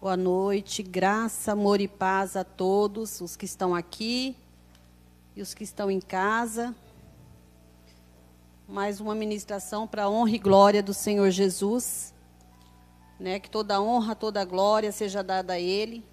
Boa 0.00 0.16
noite, 0.16 0.80
graça, 0.80 1.50
amor 1.50 1.80
e 1.80 1.88
paz 1.88 2.36
a 2.36 2.44
todos 2.44 3.20
os 3.20 3.34
que 3.34 3.44
estão 3.44 3.74
aqui 3.74 4.36
e 5.34 5.42
os 5.42 5.54
que 5.54 5.64
estão 5.64 5.90
em 5.90 6.00
casa. 6.00 6.72
Mais 8.68 9.00
uma 9.00 9.12
ministração 9.12 9.88
para 9.88 10.04
a 10.04 10.08
honra 10.08 10.30
e 10.30 10.38
glória 10.38 10.84
do 10.84 10.94
Senhor 10.94 11.28
Jesus. 11.32 12.14
Né, 13.18 13.40
que 13.40 13.50
toda 13.50 13.82
honra, 13.82 14.14
toda 14.14 14.44
glória 14.44 14.92
seja 14.92 15.20
dada 15.20 15.54
a 15.54 15.58
Ele. 15.58 16.04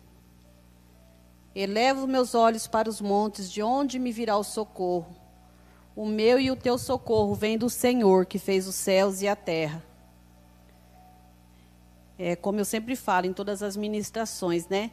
Elevo 1.53 2.07
meus 2.07 2.33
olhos 2.33 2.65
para 2.65 2.89
os 2.89 2.99
montes, 2.99 3.51
de 3.51 3.61
onde 3.61 3.99
me 3.99 4.11
virá 4.11 4.35
o 4.35 4.43
socorro? 4.43 5.15
O 5.95 6.07
meu 6.07 6.39
e 6.39 6.49
o 6.49 6.55
teu 6.55 6.79
socorro 6.79 7.35
vem 7.35 7.55
do 7.55 7.69
Senhor, 7.69 8.25
que 8.25 8.39
fez 8.39 8.67
os 8.67 8.73
céus 8.73 9.21
e 9.21 9.27
a 9.27 9.35
terra. 9.35 9.83
É, 12.17 12.35
como 12.35 12.59
eu 12.59 12.65
sempre 12.65 12.95
falo 12.95 13.25
em 13.25 13.33
todas 13.33 13.61
as 13.61 13.75
ministrações, 13.75 14.67
né? 14.67 14.91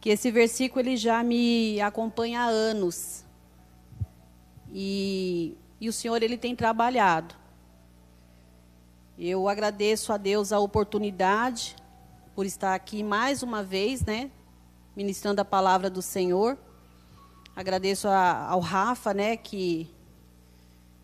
Que 0.00 0.10
esse 0.10 0.30
versículo 0.30 0.80
ele 0.80 0.96
já 0.96 1.22
me 1.22 1.80
acompanha 1.80 2.42
há 2.42 2.46
anos. 2.46 3.24
E, 4.72 5.56
e 5.80 5.88
o 5.88 5.92
Senhor 5.92 6.22
ele 6.22 6.36
tem 6.36 6.54
trabalhado. 6.54 7.34
Eu 9.18 9.48
agradeço 9.48 10.12
a 10.12 10.16
Deus 10.16 10.52
a 10.52 10.58
oportunidade 10.58 11.76
por 12.34 12.46
estar 12.46 12.74
aqui 12.74 13.02
mais 13.02 13.42
uma 13.42 13.62
vez, 13.62 14.04
né? 14.04 14.30
Ministrando 14.96 15.40
a 15.40 15.44
palavra 15.44 15.88
do 15.88 16.02
Senhor. 16.02 16.58
Agradeço 17.54 18.08
a, 18.08 18.48
ao 18.48 18.60
Rafa, 18.60 19.14
né? 19.14 19.36
Que, 19.36 19.88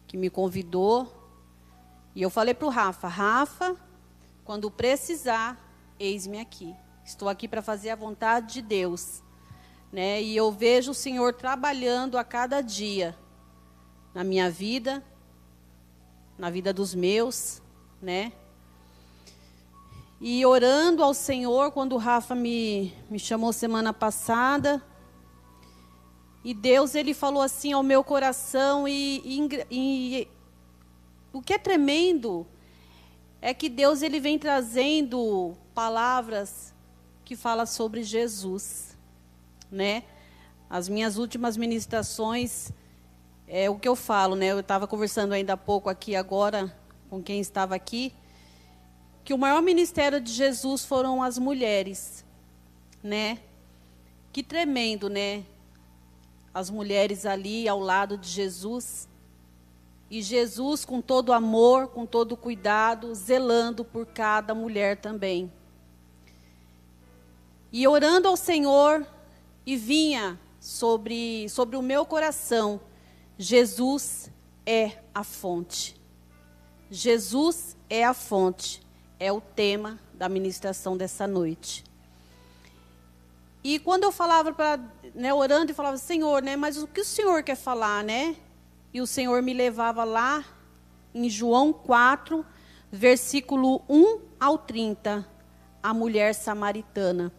que 0.07 0.17
me 0.17 0.29
convidou. 0.29 1.13
E 2.15 2.23
eu 2.23 2.31
falei 2.31 2.55
para 2.55 2.67
o 2.67 2.71
Rafa, 2.71 3.07
Rafa, 3.07 3.77
quando 4.51 4.69
precisar, 4.69 5.65
eis-me 5.97 6.41
aqui. 6.41 6.75
Estou 7.05 7.29
aqui 7.29 7.47
para 7.47 7.63
fazer 7.63 7.91
a 7.91 7.95
vontade 7.95 8.55
de 8.55 8.63
Deus. 8.63 9.23
Né? 9.93 10.21
E 10.21 10.37
eu 10.37 10.51
vejo 10.51 10.91
o 10.91 10.95
Senhor 10.95 11.33
trabalhando 11.35 12.19
a 12.19 12.25
cada 12.25 12.61
dia 12.61 13.17
na 14.13 14.25
minha 14.25 14.51
vida, 14.51 15.05
na 16.37 16.51
vida 16.51 16.73
dos 16.73 16.97
meus, 16.97 17.63
né? 18.03 18.33
E 20.21 20.45
orando 20.45 21.05
ao 21.05 21.15
Senhor, 21.15 21.71
quando 21.71 21.93
o 21.93 21.99
Rafa 21.99 22.35
me, 22.35 22.93
me 23.09 23.21
chamou 23.21 23.53
semana 23.53 23.93
passada, 23.93 24.85
e 26.43 26.53
Deus 26.53 26.97
ele 26.97 27.15
falou 27.15 27.41
assim 27.41 27.73
ao 27.73 27.85
meu 27.85 28.03
coração, 28.03 28.89
e, 28.89 29.23
e, 29.25 29.65
e 29.71 30.29
o 31.33 31.41
que 31.41 31.53
é 31.53 31.59
tremendo 31.59 32.45
é 33.41 33.55
que 33.55 33.69
Deus 33.69 34.03
ele 34.03 34.21
vem 34.21 34.39
trazendo 34.39 35.55
palavras 35.75 36.75
que 37.25 37.37
fala 37.37 37.67
sobre 37.67 38.03
Jesus, 38.03 38.97
né? 39.71 40.05
As 40.69 40.89
minhas 40.89 41.17
últimas 41.17 41.57
ministrações 41.57 42.71
é 43.47 43.69
o 43.69 43.79
que 43.79 43.89
eu 43.89 43.97
falo, 43.97 44.37
né? 44.37 44.47
Eu 44.47 44.61
estava 44.61 44.87
conversando 44.87 45.33
ainda 45.33 45.55
há 45.55 45.57
pouco 45.57 45.89
aqui 45.89 46.15
agora 46.15 46.75
com 47.09 47.23
quem 47.23 47.41
estava 47.41 47.75
aqui 47.75 48.13
que 49.25 49.35
o 49.35 49.39
maior 49.39 49.63
ministério 49.63 50.21
de 50.21 50.33
Jesus 50.33 50.85
foram 50.85 51.23
as 51.23 51.39
mulheres, 51.39 52.25
né? 53.03 53.39
Que 54.33 54.43
tremendo, 54.43 55.09
né? 55.09 55.45
As 56.53 56.71
mulheres 56.71 57.25
ali 57.25 57.69
ao 57.69 57.79
lado 57.79 58.19
de 58.19 58.29
Jesus 58.29 59.09
e 60.11 60.21
Jesus, 60.21 60.85
com 60.85 61.01
todo 61.01 61.33
amor, 61.33 61.89
com 61.89 62.05
todo 62.05 62.37
cuidado, 62.37 63.15
zelando 63.15 63.85
por 63.85 64.05
cada 64.07 64.55
mulher 64.55 64.97
também. 64.97 65.51
E 67.73 67.87
orando 67.87 68.27
ao 68.27 68.37
Senhor, 68.37 69.07
e 69.65 69.77
vinha 69.77 70.39
sobre, 70.59 71.49
sobre 71.49 71.77
o 71.77 71.83
meu 71.83 72.05
coração: 72.05 72.81
Jesus 73.39 74.31
é 74.67 74.99
a 75.15 75.23
fonte. 75.23 75.95
Jesus 76.91 77.77
é 77.89 78.05
a 78.05 78.13
fonte. 78.13 78.83
É 79.19 79.31
o 79.31 79.41
tema 79.41 80.01
da 80.15 80.29
ministração 80.29 80.97
dessa 80.97 81.27
noite. 81.27 81.85
E 83.63 83.79
quando 83.79 84.05
eu 84.05 84.13
falava 84.13 84.51
para, 84.51 84.81
né, 85.15 85.33
orando 85.33 85.71
e 85.71 85.75
falava, 85.75 85.99
Senhor, 85.99 86.43
né, 86.43 86.57
mas 86.57 86.79
o 86.79 86.87
que 86.87 87.03
o 87.03 87.05
Senhor 87.05 87.43
quer 87.43 87.55
falar, 87.55 88.03
né? 88.03 88.35
E 88.93 89.01
o 89.01 89.07
Senhor 89.07 89.43
me 89.43 89.55
levava 89.55 90.05
lá 90.05 90.45
em 91.15 91.29
João 91.29 91.73
4, 91.73 92.45
versículo 92.91 93.83
1 93.89 94.21
ao 94.39 94.59
30, 94.59 95.27
a 95.83 95.95
mulher 95.95 96.35
samaritana. 96.35 97.33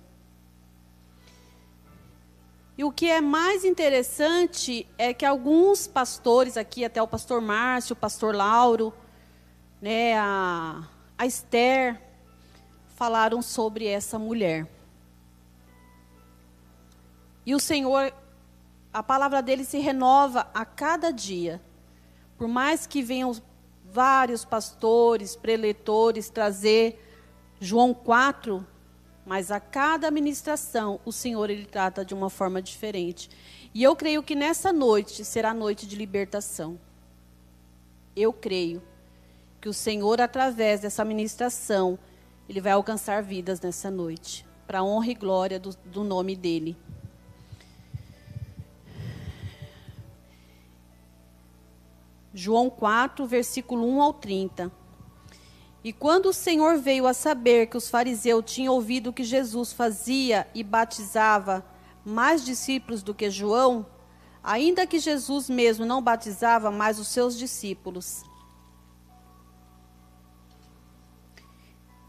E 2.78 2.84
o 2.84 2.92
que 2.92 3.08
é 3.08 3.22
mais 3.22 3.66
interessante 3.66 4.88
é 4.98 5.14
que 5.14 5.26
alguns 5.26 5.88
pastores 5.88 6.58
aqui, 6.58 6.86
até 6.86 7.02
o 7.02 7.08
pastor 7.08 7.42
Márcio, 7.42 7.94
o 7.94 7.98
pastor 7.98 8.34
Lauro, 8.34 8.94
né, 9.82 10.18
a, 10.18 10.88
a 11.18 11.26
Esther, 11.26 12.02
falaram 12.96 13.42
sobre 13.42 13.88
essa 13.88 14.18
mulher. 14.18 14.68
E 17.46 17.54
o 17.54 17.60
Senhor 17.60 18.14
a 18.94 19.02
palavra 19.02 19.42
dele 19.42 19.64
se 19.64 19.80
renova 19.80 20.50
a 20.54 20.66
cada 20.66 21.12
dia. 21.12 21.62
Por 22.38 22.48
mais 22.48 22.86
que 22.86 23.02
venham 23.02 23.34
vários 23.86 24.44
pastores, 24.44 25.36
preletores 25.36 26.30
trazer 26.30 27.00
João 27.60 27.94
4, 27.94 28.66
mas 29.26 29.52
a 29.52 29.60
cada 29.60 30.10
ministração 30.10 31.00
o 31.06 31.12
Senhor 31.12 31.50
ele 31.50 31.66
trata 31.66 32.04
de 32.04 32.14
uma 32.14 32.30
forma 32.30 32.62
diferente. 32.62 33.30
E 33.74 33.84
eu 33.84 33.96
creio 33.96 34.24
que 34.24 34.36
nessa 34.36 34.74
noite 34.74 35.24
será 35.24 35.54
noite 35.54 35.88
de 35.88 35.96
libertação. 35.96 36.80
Eu 38.16 38.34
creio 38.34 38.82
que 39.62 39.70
o 39.70 39.74
Senhor 39.74 40.20
através 40.20 40.82
dessa 40.82 41.06
ministração 41.06 41.98
ele 42.50 42.60
vai 42.60 42.74
alcançar 42.74 43.24
vidas 43.24 43.62
nessa 43.62 43.90
noite, 43.90 44.46
para 44.68 44.84
honra 44.84 45.12
e 45.12 45.14
glória 45.14 45.60
do, 45.60 45.70
do 45.86 46.04
nome 46.04 46.36
dele. 46.36 46.76
João 52.34 52.70
4, 52.70 53.26
versículo 53.26 53.86
1 53.86 54.02
ao 54.02 54.14
30. 54.14 54.72
E 55.84 55.92
quando 55.92 56.28
o 56.28 56.34
Senhor 56.34 56.78
veio 56.78 57.08
a 57.08 57.14
saber 57.14 57.68
que 57.68 57.76
os 57.76 57.90
fariseus 57.90 58.44
tinham 58.46 58.74
ouvido 58.74 59.12
que 59.12 59.24
Jesus 59.24 59.74
fazia 59.74 60.48
e 60.54 60.64
batizava 60.64 61.66
mais 62.06 62.46
discípulos 62.46 63.02
do 63.02 63.14
que 63.14 63.30
João, 63.30 63.86
ainda 64.44 64.86
que 64.86 65.00
Jesus 65.00 65.50
mesmo 65.50 65.86
não 65.86 66.02
batizava 66.02 66.72
mais 66.72 67.00
os 67.00 67.08
seus 67.08 67.38
discípulos, 67.38 68.24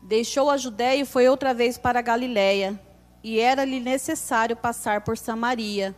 deixou 0.03 0.51
a 0.51 0.57
Judéia 0.57 1.01
e 1.01 1.07
foi 1.07 1.29
outra 1.29 1.55
vez 1.55 1.79
para 1.79 1.99
a 1.99 2.03
Galiléia, 2.03 2.79
e 3.25 3.39
era-lhe 3.39 3.81
necessário 3.81 4.57
passar 4.57 5.03
por 5.03 5.17
Samaria. 5.17 5.97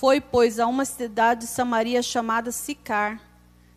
Foi, 0.00 0.18
pois, 0.18 0.58
a 0.58 0.66
uma 0.66 0.86
cidade 0.86 1.42
de 1.42 1.46
Samaria 1.46 2.00
chamada 2.02 2.50
Sicar, 2.50 3.20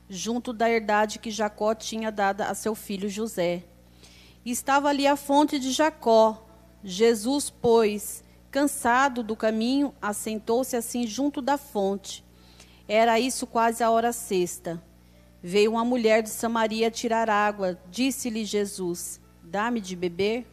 junto 0.08 0.54
da 0.54 0.70
herdade 0.70 1.20
que 1.20 1.30
Jacó 1.30 1.76
tinha 1.76 2.10
dada 2.14 2.46
a 2.46 2.56
seu 2.56 2.74
filho 2.74 3.10
José. 3.10 3.66
E 4.46 4.50
estava 4.50 4.88
ali 4.88 5.06
a 5.06 5.18
fonte 5.18 5.60
de 5.60 5.70
Jacó. 5.74 6.42
Jesus, 6.82 7.50
pois, 7.50 8.24
cansado 8.50 9.22
do 9.22 9.36
caminho, 9.36 9.94
assentou-se 10.02 10.78
assim 10.78 11.06
junto 11.06 11.42
da 11.42 11.58
fonte. 11.58 12.24
Era 12.88 13.20
isso 13.20 13.46
quase 13.46 13.84
a 13.84 13.92
hora 13.92 14.14
sexta. 14.14 14.82
Veio 15.42 15.72
uma 15.72 15.84
mulher 15.84 16.24
de 16.24 16.30
Samaria 16.30 16.90
tirar 16.90 17.30
água. 17.30 17.78
Disse-lhe 17.92 18.46
Jesus: 18.46 19.20
Dá-me 19.44 19.82
de 19.82 19.94
beber? 19.94 20.48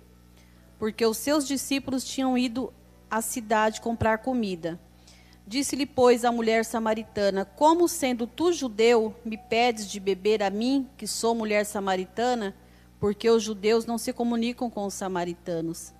Porque 0.80 1.06
os 1.06 1.16
seus 1.16 1.46
discípulos 1.46 2.02
tinham 2.02 2.36
ido 2.36 2.74
à 3.08 3.22
cidade 3.22 3.80
comprar 3.80 4.18
comida. 4.18 4.80
Disse-lhe, 5.50 5.84
pois, 5.84 6.24
a 6.24 6.30
mulher 6.30 6.64
samaritana: 6.64 7.44
Como 7.44 7.88
sendo 7.88 8.24
tu 8.24 8.52
judeu, 8.52 9.16
me 9.24 9.36
pedes 9.36 9.90
de 9.90 9.98
beber 9.98 10.44
a 10.44 10.48
mim, 10.48 10.88
que 10.96 11.08
sou 11.08 11.34
mulher 11.34 11.66
samaritana? 11.66 12.54
Porque 13.00 13.28
os 13.28 13.42
judeus 13.42 13.84
não 13.84 13.98
se 13.98 14.12
comunicam 14.12 14.70
com 14.70 14.86
os 14.86 14.94
samaritanos. 14.94 15.92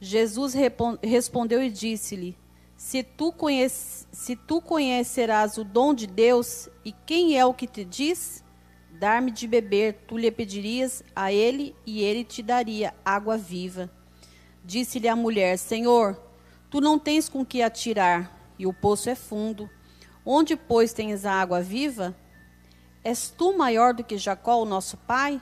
Jesus 0.00 0.54
respondeu 1.02 1.62
e 1.62 1.68
disse-lhe: 1.68 2.38
se 2.74 3.02
tu, 3.02 3.30
conhece, 3.30 4.06
se 4.10 4.34
tu 4.34 4.62
conhecerás 4.62 5.58
o 5.58 5.62
dom 5.62 5.92
de 5.92 6.06
Deus, 6.06 6.66
e 6.82 6.90
quem 6.90 7.38
é 7.38 7.44
o 7.44 7.52
que 7.52 7.66
te 7.66 7.84
diz? 7.84 8.42
Dar-me 8.92 9.30
de 9.30 9.46
beber, 9.46 10.04
tu 10.08 10.16
lhe 10.16 10.30
pedirias 10.30 11.04
a 11.14 11.30
ele, 11.30 11.76
e 11.84 12.00
ele 12.00 12.24
te 12.24 12.42
daria 12.42 12.94
água 13.04 13.36
viva. 13.36 13.90
Disse-lhe 14.64 15.06
a 15.06 15.14
mulher: 15.14 15.58
Senhor, 15.58 16.18
tu 16.70 16.80
não 16.80 16.98
tens 16.98 17.28
com 17.28 17.44
que 17.44 17.60
atirar 17.60 18.39
e 18.60 18.66
o 18.66 18.74
poço 18.74 19.08
é 19.08 19.14
fundo. 19.14 19.70
Onde, 20.24 20.54
pois, 20.54 20.92
tens 20.92 21.24
a 21.24 21.32
água 21.32 21.62
viva? 21.62 22.14
És 23.02 23.30
tu 23.30 23.56
maior 23.56 23.94
do 23.94 24.04
que 24.04 24.18
Jacó, 24.18 24.60
o 24.60 24.66
nosso 24.66 24.98
pai, 24.98 25.40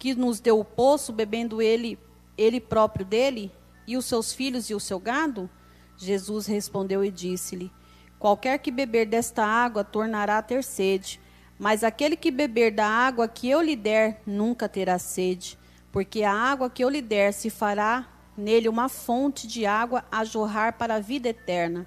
que 0.00 0.16
nos 0.16 0.40
deu 0.40 0.58
o 0.58 0.64
poço, 0.64 1.12
bebendo 1.12 1.62
ele, 1.62 1.96
ele 2.36 2.60
próprio 2.60 3.06
dele, 3.06 3.52
e 3.86 3.96
os 3.96 4.04
seus 4.04 4.32
filhos 4.32 4.68
e 4.68 4.74
o 4.74 4.80
seu 4.80 4.98
gado? 4.98 5.48
Jesus 5.96 6.46
respondeu 6.46 7.04
e 7.04 7.10
disse-lhe: 7.12 7.70
Qualquer 8.18 8.58
que 8.58 8.72
beber 8.72 9.06
desta 9.06 9.44
água 9.44 9.84
tornará 9.84 10.38
a 10.38 10.42
ter 10.42 10.64
sede, 10.64 11.20
mas 11.56 11.84
aquele 11.84 12.16
que 12.16 12.32
beber 12.32 12.72
da 12.72 12.86
água 12.86 13.28
que 13.28 13.48
eu 13.48 13.62
lhe 13.62 13.76
der 13.76 14.22
nunca 14.26 14.68
terá 14.68 14.98
sede, 14.98 15.56
porque 15.92 16.24
a 16.24 16.34
água 16.34 16.68
que 16.68 16.82
eu 16.82 16.88
lhe 16.88 17.00
der 17.00 17.32
se 17.32 17.48
fará 17.48 18.08
nele 18.36 18.68
uma 18.68 18.88
fonte 18.88 19.46
de 19.46 19.66
água 19.66 20.04
a 20.10 20.24
jorrar 20.24 20.72
para 20.72 20.96
a 20.96 21.00
vida 21.00 21.28
eterna. 21.28 21.86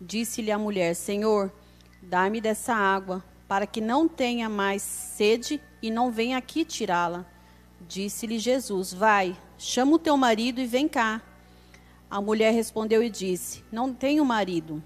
Disse-lhe 0.00 0.50
a 0.50 0.58
mulher: 0.58 0.94
Senhor, 0.94 1.52
dá-me 2.02 2.40
dessa 2.40 2.74
água, 2.74 3.24
para 3.48 3.66
que 3.66 3.80
não 3.80 4.06
tenha 4.06 4.48
mais 4.48 4.82
sede 4.82 5.60
e 5.82 5.90
não 5.90 6.10
venha 6.10 6.38
aqui 6.38 6.64
tirá-la. 6.64 7.26
Disse-lhe 7.80 8.38
Jesus: 8.38 8.92
Vai, 8.92 9.36
chama 9.56 9.94
o 9.94 9.98
teu 9.98 10.16
marido 10.16 10.60
e 10.60 10.66
vem 10.66 10.86
cá. 10.88 11.22
A 12.10 12.20
mulher 12.20 12.52
respondeu 12.52 13.02
e 13.02 13.10
disse: 13.10 13.64
Não 13.72 13.92
tenho 13.92 14.24
marido. 14.24 14.82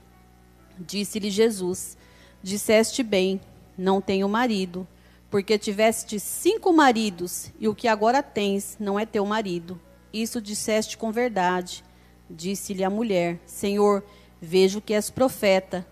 Disse-lhe 0.78 1.30
Jesus: 1.30 1.96
Disseste 2.42 3.02
bem, 3.02 3.40
não 3.76 4.00
tenho 4.00 4.28
marido, 4.28 4.86
porque 5.30 5.58
tiveste 5.58 6.18
cinco 6.18 6.72
maridos, 6.72 7.50
e 7.60 7.68
o 7.68 7.74
que 7.74 7.86
agora 7.86 8.22
tens 8.22 8.76
não 8.80 8.98
é 8.98 9.06
teu 9.06 9.24
marido. 9.24 9.80
Isso 10.12 10.40
disseste 10.40 10.96
com 10.96 11.12
verdade. 11.12 11.84
Disse-lhe 12.28 12.82
a 12.82 12.90
mulher: 12.90 13.38
Senhor, 13.46 14.04
vejo 14.44 14.80
que 14.80 14.92
és 14.92 15.08
profeta. 15.08 15.86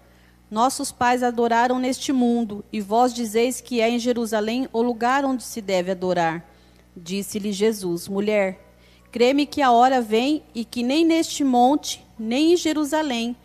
Nossos 0.50 0.90
pais 0.90 1.22
adoraram 1.22 1.78
neste 1.78 2.12
mundo, 2.12 2.64
e 2.72 2.80
vós 2.80 3.14
dizeis 3.14 3.60
que 3.60 3.80
é 3.80 3.88
em 3.88 4.00
Jerusalém 4.00 4.68
o 4.72 4.82
lugar 4.82 5.24
onde 5.24 5.44
se 5.44 5.60
deve 5.60 5.92
adorar. 5.92 6.44
Disse-lhe 6.96 7.52
Jesus: 7.52 8.08
Mulher, 8.08 8.60
creme 9.12 9.46
que 9.46 9.62
a 9.62 9.70
hora 9.70 10.00
vem 10.00 10.42
e 10.52 10.64
que 10.64 10.82
nem 10.82 11.04
neste 11.04 11.44
monte, 11.44 12.04
nem 12.18 12.54
em 12.54 12.56
Jerusalém 12.56 13.36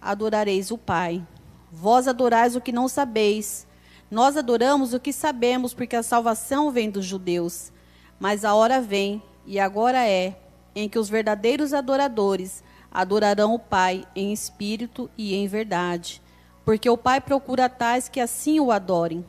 adorareis 0.00 0.70
o 0.70 0.78
Pai. 0.78 1.22
Vós 1.70 2.08
adorais 2.08 2.56
o 2.56 2.60
que 2.60 2.72
não 2.72 2.88
sabeis. 2.88 3.66
Nós 4.10 4.36
adoramos 4.38 4.94
o 4.94 4.98
que 4.98 5.12
sabemos, 5.12 5.74
porque 5.74 5.94
a 5.94 6.02
salvação 6.02 6.70
vem 6.70 6.90
dos 6.90 7.04
judeus. 7.04 7.70
Mas 8.18 8.44
a 8.44 8.54
hora 8.54 8.80
vem, 8.80 9.22
e 9.44 9.60
agora 9.60 10.08
é, 10.08 10.34
em 10.74 10.88
que 10.88 10.98
os 10.98 11.10
verdadeiros 11.10 11.74
adoradores 11.74 12.64
adorarão 12.90 13.54
o 13.54 13.58
Pai 13.58 14.04
em 14.14 14.32
espírito 14.32 15.10
e 15.16 15.34
em 15.34 15.46
verdade. 15.46 16.20
Porque 16.64 16.88
o 16.88 16.96
Pai 16.96 17.20
procura 17.20 17.68
tais 17.68 18.08
que 18.08 18.20
assim 18.20 18.60
o 18.60 18.70
adorem. 18.70 19.24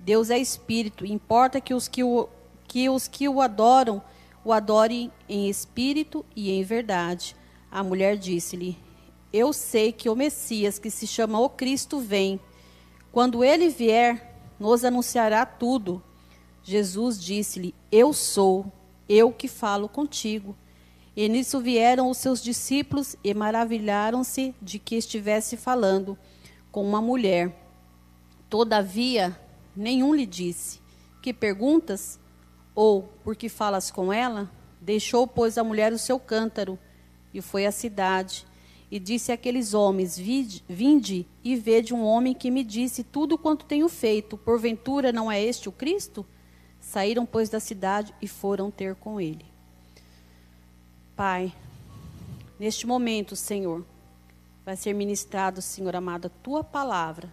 Deus 0.00 0.30
é 0.30 0.38
espírito, 0.38 1.04
importa 1.04 1.60
que 1.60 1.74
os 1.74 1.86
que 1.88 2.02
o, 2.02 2.28
que 2.66 2.88
os 2.88 3.06
que 3.06 3.28
o 3.28 3.40
adoram 3.40 4.02
o 4.44 4.52
adorem 4.52 5.12
em 5.28 5.48
espírito 5.48 6.24
e 6.34 6.50
em 6.50 6.62
verdade. 6.62 7.36
A 7.70 7.82
mulher 7.82 8.16
disse-lhe: 8.16 8.78
Eu 9.32 9.52
sei 9.52 9.92
que 9.92 10.08
o 10.08 10.16
Messias, 10.16 10.78
que 10.78 10.90
se 10.90 11.06
chama 11.06 11.38
o 11.38 11.50
Cristo, 11.50 12.00
vem. 12.00 12.40
Quando 13.12 13.44
ele 13.44 13.68
vier, 13.68 14.40
nos 14.58 14.84
anunciará 14.84 15.44
tudo. 15.44 16.02
Jesus 16.62 17.22
disse-lhe: 17.22 17.74
Eu 17.92 18.12
sou, 18.12 18.72
eu 19.08 19.32
que 19.32 19.48
falo 19.48 19.88
contigo. 19.88 20.56
E 21.18 21.28
nisso 21.28 21.58
vieram 21.58 22.08
os 22.08 22.18
seus 22.18 22.40
discípulos 22.40 23.16
e 23.24 23.34
maravilharam-se 23.34 24.54
de 24.62 24.78
que 24.78 24.94
estivesse 24.94 25.56
falando 25.56 26.16
com 26.70 26.86
uma 26.86 27.02
mulher. 27.02 27.52
Todavia, 28.48 29.36
nenhum 29.74 30.14
lhe 30.14 30.24
disse: 30.24 30.80
Que 31.20 31.34
perguntas? 31.34 32.20
Ou, 32.72 33.12
porque 33.24 33.48
falas 33.48 33.90
com 33.90 34.12
ela? 34.12 34.48
Deixou, 34.80 35.26
pois, 35.26 35.58
a 35.58 35.64
mulher 35.64 35.92
o 35.92 35.98
seu 35.98 36.20
cântaro 36.20 36.78
e 37.34 37.42
foi 37.42 37.66
à 37.66 37.72
cidade. 37.72 38.46
E 38.88 39.00
disse 39.00 39.32
àqueles 39.32 39.74
homens: 39.74 40.16
Vinde 40.16 41.26
e 41.42 41.56
vede 41.56 41.92
um 41.92 42.04
homem 42.04 42.32
que 42.32 42.48
me 42.48 42.62
disse 42.62 43.02
tudo 43.02 43.36
quanto 43.36 43.64
tenho 43.64 43.88
feito. 43.88 44.38
Porventura 44.38 45.10
não 45.10 45.28
é 45.32 45.42
este 45.42 45.68
o 45.68 45.72
Cristo? 45.72 46.24
Saíram, 46.78 47.26
pois, 47.26 47.48
da 47.48 47.58
cidade 47.58 48.14
e 48.22 48.28
foram 48.28 48.70
ter 48.70 48.94
com 48.94 49.20
ele. 49.20 49.57
Pai, 51.18 51.52
neste 52.60 52.86
momento, 52.86 53.34
Senhor, 53.34 53.84
vai 54.64 54.76
ser 54.76 54.92
ministrado, 54.92 55.60
Senhor 55.60 55.96
amado, 55.96 56.26
a 56.26 56.44
tua 56.44 56.62
palavra. 56.62 57.28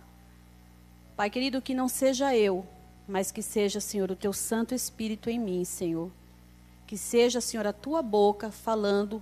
Pai 1.16 1.30
querido, 1.30 1.62
que 1.62 1.76
não 1.76 1.88
seja 1.88 2.36
eu, 2.36 2.66
mas 3.08 3.32
que 3.32 3.44
seja, 3.44 3.80
Senhor, 3.80 4.10
o 4.10 4.16
teu 4.16 4.34
Santo 4.34 4.74
Espírito 4.74 5.30
em 5.30 5.40
mim, 5.40 5.64
Senhor. 5.64 6.10
Que 6.88 6.98
seja, 6.98 7.40
Senhor, 7.40 7.68
a 7.68 7.72
tua 7.72 8.02
boca 8.02 8.50
falando 8.50 9.22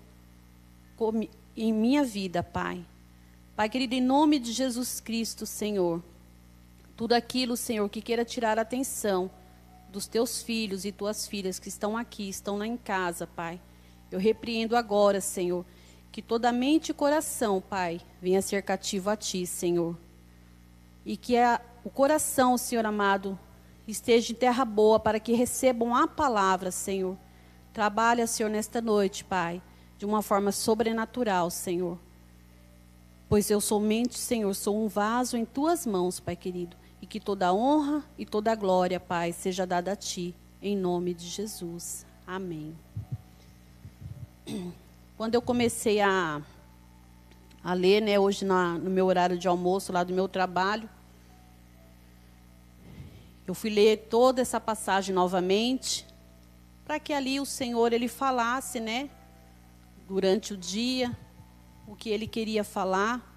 em 1.57 1.73
minha 1.73 2.05
vida, 2.05 2.41
Pai. 2.41 2.85
Pai 3.57 3.67
querido, 3.67 3.95
em 3.95 4.01
nome 4.01 4.39
de 4.39 4.53
Jesus 4.53 5.01
Cristo, 5.01 5.45
Senhor. 5.45 6.01
Tudo 6.95 7.11
aquilo, 7.11 7.57
Senhor, 7.57 7.89
que 7.89 8.01
queira 8.01 8.23
tirar 8.23 8.57
a 8.57 8.61
atenção 8.61 9.29
dos 9.89 10.07
teus 10.07 10.41
filhos 10.41 10.85
e 10.85 10.91
tuas 10.93 11.27
filhas 11.27 11.59
que 11.59 11.67
estão 11.67 11.97
aqui, 11.97 12.29
estão 12.29 12.57
lá 12.57 12.65
em 12.65 12.77
casa, 12.77 13.27
Pai. 13.27 13.59
Eu 14.13 14.19
repreendo 14.19 14.75
agora, 14.75 15.19
Senhor, 15.19 15.65
que 16.11 16.21
toda 16.21 16.51
mente 16.51 16.89
e 16.89 16.93
coração, 16.93 17.59
Pai, 17.59 17.99
venha 18.21 18.43
ser 18.43 18.61
cativo 18.61 19.09
a 19.09 19.17
Ti, 19.17 19.47
Senhor. 19.47 19.97
E 21.03 21.17
que 21.17 21.35
a, 21.35 21.59
o 21.83 21.89
coração, 21.89 22.55
Senhor 22.55 22.85
amado, 22.85 23.39
esteja 23.87 24.31
em 24.31 24.35
terra 24.35 24.63
boa 24.65 24.99
para 24.99 25.19
que 25.19 25.33
recebam 25.33 25.95
a 25.95 26.07
palavra, 26.07 26.69
Senhor. 26.69 27.17
Trabalha, 27.73 28.27
Senhor, 28.27 28.49
nesta 28.49 28.79
noite, 28.79 29.25
Pai, 29.25 29.59
de 29.97 30.05
uma 30.05 30.21
forma 30.21 30.51
sobrenatural, 30.51 31.49
Senhor. 31.49 31.97
Pois 33.27 33.49
eu 33.49 33.59
somente, 33.59 34.19
Senhor, 34.19 34.53
sou 34.53 34.85
um 34.85 34.87
vaso 34.87 35.35
em 35.35 35.43
tuas 35.43 35.87
mãos, 35.87 36.19
Pai 36.19 36.35
querido. 36.35 36.77
E 37.01 37.07
que 37.07 37.19
toda 37.19 37.51
honra 37.51 38.05
e 38.15 38.27
toda 38.27 38.53
glória, 38.53 38.99
Pai, 38.99 39.33
seja 39.33 39.65
dada 39.65 39.93
a 39.93 39.95
ti, 39.95 40.35
em 40.61 40.77
nome 40.77 41.15
de 41.15 41.27
Jesus. 41.27 42.05
Amém. 42.27 42.75
Quando 45.17 45.35
eu 45.35 45.41
comecei 45.41 46.01
a, 46.01 46.41
a 47.63 47.73
ler, 47.73 48.01
né, 48.01 48.19
hoje 48.19 48.45
na, 48.45 48.77
no 48.77 48.89
meu 48.89 49.05
horário 49.05 49.37
de 49.37 49.47
almoço, 49.47 49.91
lá 49.91 50.03
do 50.03 50.13
meu 50.13 50.27
trabalho, 50.27 50.89
eu 53.45 53.53
fui 53.53 53.69
ler 53.69 54.07
toda 54.09 54.41
essa 54.41 54.59
passagem 54.59 55.13
novamente, 55.13 56.05
para 56.85 56.99
que 56.99 57.13
ali 57.13 57.39
o 57.39 57.45
Senhor 57.45 57.93
ele 57.93 58.07
falasse, 58.07 58.79
né, 58.79 59.09
durante 60.07 60.53
o 60.53 60.57
dia, 60.57 61.15
o 61.87 61.95
que 61.95 62.09
ele 62.09 62.27
queria 62.27 62.63
falar. 62.63 63.29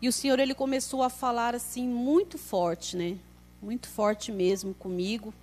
E 0.00 0.08
o 0.08 0.12
Senhor 0.12 0.38
ele 0.38 0.54
começou 0.54 1.02
a 1.02 1.10
falar 1.10 1.54
assim 1.54 1.88
muito 1.88 2.38
forte, 2.38 2.96
né? 2.96 3.18
Muito 3.60 3.88
forte 3.88 4.30
mesmo 4.30 4.72
comigo. 4.72 5.34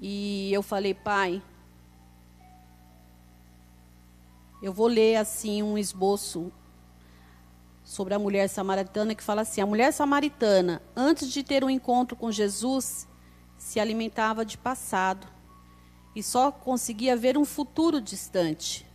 E 0.00 0.52
eu 0.52 0.62
falei, 0.62 0.94
Pai, 0.94 1.42
eu 4.62 4.72
vou 4.72 4.86
ler 4.86 5.16
assim 5.16 5.62
um 5.62 5.76
esboço 5.76 6.52
sobre 7.82 8.14
a 8.14 8.18
mulher 8.18 8.48
samaritana 8.48 9.14
que 9.14 9.22
fala 9.22 9.42
assim: 9.42 9.60
a 9.60 9.66
mulher 9.66 9.92
samaritana, 9.92 10.82
antes 10.96 11.30
de 11.30 11.42
ter 11.42 11.62
um 11.62 11.70
encontro 11.70 12.16
com 12.16 12.32
Jesus, 12.32 13.06
se 13.58 13.78
alimentava 13.78 14.44
de 14.44 14.56
passado 14.56 15.26
e 16.14 16.22
só 16.22 16.50
conseguia 16.50 17.16
ver 17.16 17.36
um 17.36 17.44
futuro 17.44 18.00
distante. 18.00 18.86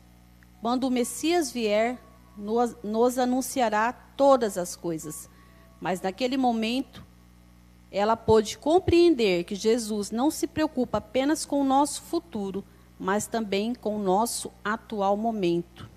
Quando 0.61 0.85
o 0.85 0.91
Messias 0.91 1.51
vier, 1.51 1.99
nos, 2.37 3.17
anunciará 3.17 3.93
todas 3.93 4.57
as 4.57 4.75
coisas. 4.75 5.29
Mas 5.79 6.01
naquele 6.01 6.37
momento, 6.37 7.05
ela 7.91 8.15
pôde 8.15 8.57
compreender 8.57 9.43
que 9.43 9.55
Jesus 9.55 10.11
não 10.11 10.29
se 10.29 10.45
preocupa 10.45 10.99
apenas 10.99 11.45
com 11.45 11.61
o 11.61 11.63
nosso 11.63 12.03
futuro, 12.03 12.63
mas 12.99 13.25
também 13.25 13.73
com 13.73 13.95
o 13.95 14.03
nosso 14.03 14.51
atual 14.63 15.17
momento. 15.17 15.89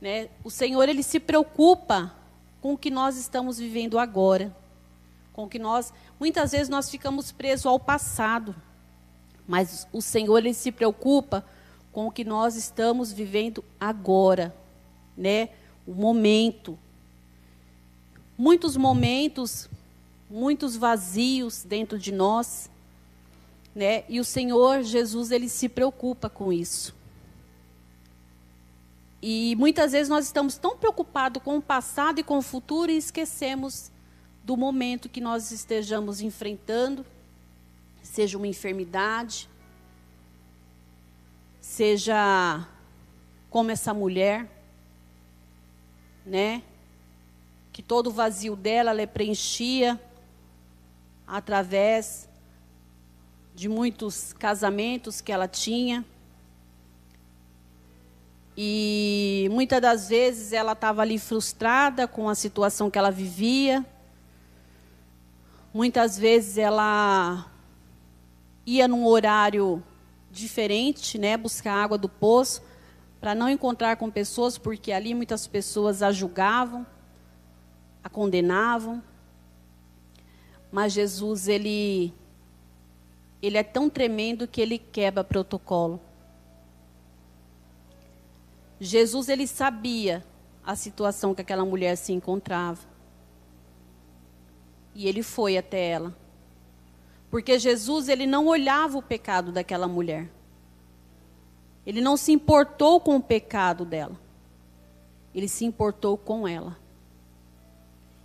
Né? 0.00 0.28
O 0.44 0.50
Senhor 0.50 0.88
ele 0.88 1.02
se 1.02 1.18
preocupa 1.18 2.14
com 2.60 2.74
o 2.74 2.78
que 2.78 2.90
nós 2.90 3.16
estamos 3.16 3.58
vivendo 3.58 3.98
agora, 3.98 4.54
com 5.32 5.48
que 5.48 5.58
nós 5.58 5.92
muitas 6.18 6.52
vezes 6.52 6.68
nós 6.68 6.90
ficamos 6.90 7.32
presos 7.32 7.66
ao 7.66 7.78
passado, 7.78 8.54
mas 9.46 9.86
o 9.92 10.02
Senhor 10.02 10.38
ele 10.38 10.52
se 10.52 10.72
preocupa 10.72 11.44
com 11.92 12.08
o 12.08 12.10
que 12.10 12.24
nós 12.24 12.56
estamos 12.56 13.10
vivendo 13.12 13.64
agora, 13.80 14.54
né? 15.16 15.50
O 15.86 15.94
momento. 15.94 16.78
Muitos 18.36 18.76
momentos, 18.76 19.70
muitos 20.28 20.76
vazios 20.76 21.62
dentro 21.64 21.98
de 21.98 22.12
nós, 22.12 22.70
né? 23.74 24.04
E 24.08 24.18
o 24.18 24.24
Senhor 24.24 24.82
Jesus 24.82 25.30
ele 25.30 25.48
se 25.48 25.68
preocupa 25.68 26.28
com 26.28 26.52
isso. 26.52 26.94
E 29.22 29.54
muitas 29.56 29.92
vezes 29.92 30.08
nós 30.08 30.26
estamos 30.26 30.56
tão 30.56 30.76
preocupados 30.76 31.42
com 31.42 31.56
o 31.56 31.62
passado 31.62 32.18
e 32.18 32.22
com 32.22 32.38
o 32.38 32.42
futuro 32.42 32.90
e 32.90 32.96
esquecemos 32.96 33.90
do 34.44 34.56
momento 34.56 35.08
que 35.08 35.20
nós 35.20 35.50
estejamos 35.50 36.20
enfrentando, 36.20 37.04
seja 38.02 38.38
uma 38.38 38.46
enfermidade, 38.46 39.48
seja 41.60 42.66
como 43.50 43.70
essa 43.70 43.92
mulher, 43.92 44.48
né? 46.24 46.62
Que 47.72 47.82
todo 47.82 48.06
o 48.08 48.12
vazio 48.12 48.54
dela 48.54 48.90
ela 48.90 49.06
preenchia 49.06 50.00
através 51.26 52.28
de 53.54 53.68
muitos 53.68 54.32
casamentos 54.34 55.20
que 55.20 55.32
ela 55.32 55.48
tinha. 55.48 56.04
E 58.56 59.48
muitas 59.50 59.80
das 59.80 60.08
vezes 60.08 60.52
ela 60.52 60.72
estava 60.72 61.02
ali 61.02 61.18
frustrada 61.18 62.06
com 62.06 62.28
a 62.28 62.34
situação 62.34 62.90
que 62.90 62.98
ela 62.98 63.10
vivia. 63.10 63.84
Muitas 65.74 66.18
vezes 66.18 66.56
ela 66.56 67.50
ia 68.64 68.88
num 68.88 69.06
horário 69.06 69.82
diferente, 70.30 71.18
né, 71.18 71.36
buscar 71.36 71.74
água 71.74 71.96
do 71.96 72.08
poço, 72.08 72.62
para 73.20 73.34
não 73.34 73.48
encontrar 73.48 73.96
com 73.96 74.10
pessoas, 74.10 74.58
porque 74.58 74.92
ali 74.92 75.14
muitas 75.14 75.46
pessoas 75.46 76.02
a 76.02 76.12
julgavam, 76.12 76.86
a 78.04 78.08
condenavam. 78.08 79.02
Mas 80.76 80.92
Jesus, 80.92 81.48
ele 81.48 82.12
ele 83.40 83.56
é 83.56 83.62
tão 83.62 83.88
tremendo 83.88 84.46
que 84.46 84.60
ele 84.60 84.76
quebra 84.78 85.24
protocolo. 85.24 85.98
Jesus 88.78 89.30
ele 89.30 89.46
sabia 89.46 90.22
a 90.62 90.76
situação 90.76 91.34
que 91.34 91.40
aquela 91.40 91.64
mulher 91.64 91.96
se 91.96 92.12
encontrava. 92.12 92.86
E 94.94 95.08
ele 95.08 95.22
foi 95.22 95.56
até 95.56 95.92
ela. 95.92 96.14
Porque 97.30 97.58
Jesus 97.58 98.10
ele 98.10 98.26
não 98.26 98.46
olhava 98.46 98.98
o 98.98 99.02
pecado 99.02 99.50
daquela 99.52 99.88
mulher. 99.88 100.28
Ele 101.86 102.02
não 102.02 102.18
se 102.18 102.32
importou 102.32 103.00
com 103.00 103.16
o 103.16 103.22
pecado 103.22 103.86
dela. 103.86 104.20
Ele 105.34 105.48
se 105.48 105.64
importou 105.64 106.18
com 106.18 106.46
ela. 106.46 106.76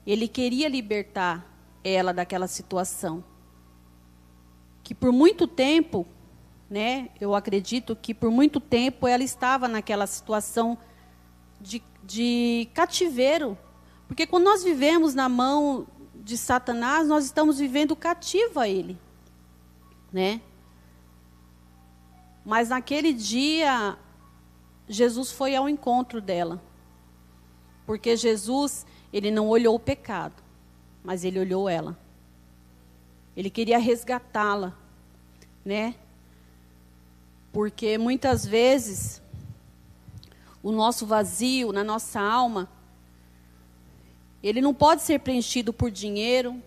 Ele 0.06 0.28
queria 0.28 0.68
libertar 0.68 1.50
ela 1.84 2.14
daquela 2.14 2.48
situação. 2.48 3.24
Que 4.84 4.94
por 4.94 5.12
muito 5.12 5.48
tempo 5.48 6.08
né? 6.72 7.10
Eu 7.20 7.36
acredito 7.36 7.98
que 7.98 8.14
por 8.14 8.32
muito 8.32 8.62
tempo 8.62 9.06
ela 9.06 9.22
estava 9.26 9.68
naquela 9.68 10.08
situação 10.08 10.78
de, 11.60 11.84
de 12.02 12.70
cativeiro. 12.74 13.58
Porque 14.08 14.26
quando 14.26 14.46
nós 14.46 14.64
vivemos 14.64 15.14
na 15.14 15.28
mão 15.28 15.86
de 16.16 16.38
Satanás, 16.38 17.10
nós 17.10 17.26
estamos 17.26 17.60
vivendo 17.60 17.94
cativo 17.94 18.58
a 18.58 18.70
ele, 18.70 18.98
né? 20.14 20.40
Mas 22.46 22.70
naquele 22.70 23.12
dia, 23.12 23.98
Jesus 24.88 25.30
foi 25.30 25.54
ao 25.54 25.68
encontro 25.68 26.22
dela. 26.22 26.62
Porque 27.86 28.16
Jesus, 28.16 28.86
ele 29.12 29.30
não 29.30 29.50
olhou 29.50 29.76
o 29.76 29.80
pecado, 29.80 30.41
mas 31.04 31.24
ele 31.24 31.40
olhou 31.40 31.68
ela. 31.68 31.98
Ele 33.36 33.50
queria 33.50 33.78
resgatá-la, 33.78 34.78
né? 35.64 35.96
Porque 37.52 37.98
muitas 37.98 38.46
vezes 38.46 39.22
o 40.64 40.72
nosso 40.72 41.06
vazio 41.06 41.72
na 41.72 41.84
nossa 41.84 42.20
alma, 42.20 42.70
ele 44.44 44.62
não 44.62 44.74
pode 44.74 45.02
ser 45.02 45.20
preenchido 45.20 45.74
por 45.74 45.90
dinheiro, 45.90 46.62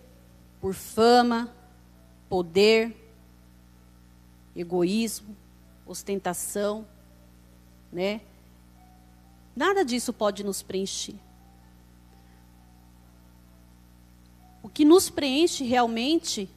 por 0.59 0.73
fama, 0.73 1.53
poder, 2.29 2.95
egoísmo, 4.55 5.35
ostentação, 5.85 6.85
né? 7.91 8.21
Nada 9.55 9.85
disso 9.85 10.11
pode 10.11 10.43
nos 10.43 10.61
preencher. 10.61 11.15
Que 14.75 14.83
nos 14.83 15.09
preenche 15.09 15.63
realmente 15.63 16.49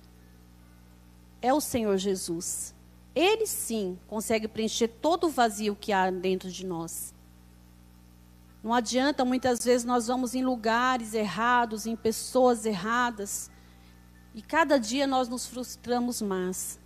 é 1.40 1.54
o 1.54 1.60
Senhor 1.60 1.96
Jesus. 1.96 2.75
Ele 3.14 3.46
sim 3.46 3.96
consegue 4.08 4.48
preencher 4.48 4.88
todo 4.88 5.28
o 5.28 5.30
vazio 5.30 5.76
que 5.76 5.92
há 5.92 6.10
dentro 6.10 6.50
de 6.50 6.66
nós. 6.66 7.14
Não 8.60 8.75
adianta, 8.75 9.25
muitas 9.25 9.64
vezes 9.64 9.84
nós 9.84 10.08
vamos 10.08 10.34
em 10.34 10.44
lugares 10.44 11.14
errados, 11.14 11.87
em 11.87 11.94
pessoas 11.94 12.66
erradas, 12.66 13.52
e 14.34 14.42
cada 14.42 14.78
dia 14.78 15.06
nós 15.06 15.28
nos 15.28 15.46
frustramos 15.46 16.20
mais. 16.20 16.80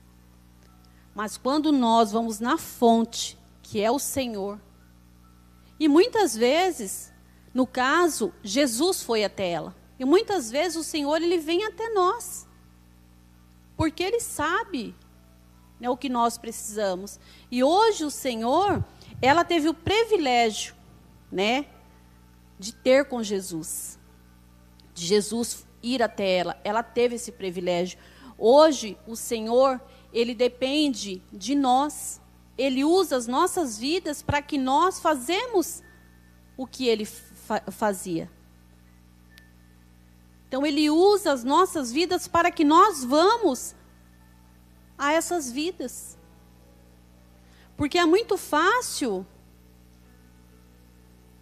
Mas 1.15 1.39
quando 1.39 1.73
nós 1.73 2.13
vamos 2.13 2.41
na 2.41 2.59
fonte, 2.59 3.39
que 3.63 3.81
é 3.81 3.91
o 3.91 3.99
Senhor, 3.99 4.61
e 5.81 5.89
muitas 5.89 6.37
vezes, 6.37 7.11
no 7.55 7.67
caso, 7.67 8.35
Jesus 8.45 9.03
foi 9.03 9.25
até 9.25 9.49
ela. 9.49 9.82
E 10.03 10.05
muitas 10.05 10.51
vezes 10.51 10.77
o 10.77 10.83
Senhor 10.83 11.23
ele 11.23 11.39
vem 11.39 11.65
até 11.65 11.89
nós. 11.91 12.45
Porque 13.77 14.03
ele 14.03 14.19
sabe 14.19 14.97
né, 15.79 15.89
o 15.89 15.97
que 15.97 16.09
nós 16.09 16.37
precisamos. 16.37 17.21
E 17.49 17.63
hoje 17.63 18.05
o 18.05 18.11
Senhor, 18.11 18.85
ela 19.23 19.45
teve 19.45 19.69
o 19.69 19.75
privilégio, 19.75 20.75
né, 21.31 21.67
de 22.59 22.75
ter 22.75 23.05
com 23.05 23.23
Jesus, 23.23 23.97
de 24.93 25.07
Jesus 25.07 25.65
ir 25.81 26.03
até 26.03 26.37
ela. 26.37 26.61
Ela 26.65 26.83
teve 26.83 27.15
esse 27.15 27.31
privilégio. 27.31 27.97
Hoje 28.37 28.99
o 29.07 29.15
Senhor, 29.15 29.81
ele 30.13 30.35
depende 30.35 31.23
de 31.33 31.55
nós. 31.55 32.21
Ele 32.59 32.83
usa 32.83 33.17
as 33.17 33.29
nossas 33.29 33.79
vidas 33.79 34.21
para 34.21 34.43
que 34.43 34.59
nós 34.59 34.99
fazemos 34.99 35.81
o 36.57 36.67
que 36.67 36.89
ele 36.89 37.05
fa 37.05 37.61
fazia. 37.71 38.29
Então 40.53 40.67
ele 40.67 40.91
usa 40.91 41.33
as 41.33 41.43
nossas 41.43 41.91
vidas 41.91 42.29
para 42.29 42.51
que 42.51 42.63
nós 42.63 43.03
vamos 43.03 43.75
a 44.99 45.11
essas 45.11 45.51
vidas. 45.51 46.19
Porque 47.75 47.97
é 47.97 48.05
muito 48.05 48.37
fácil 48.37 49.27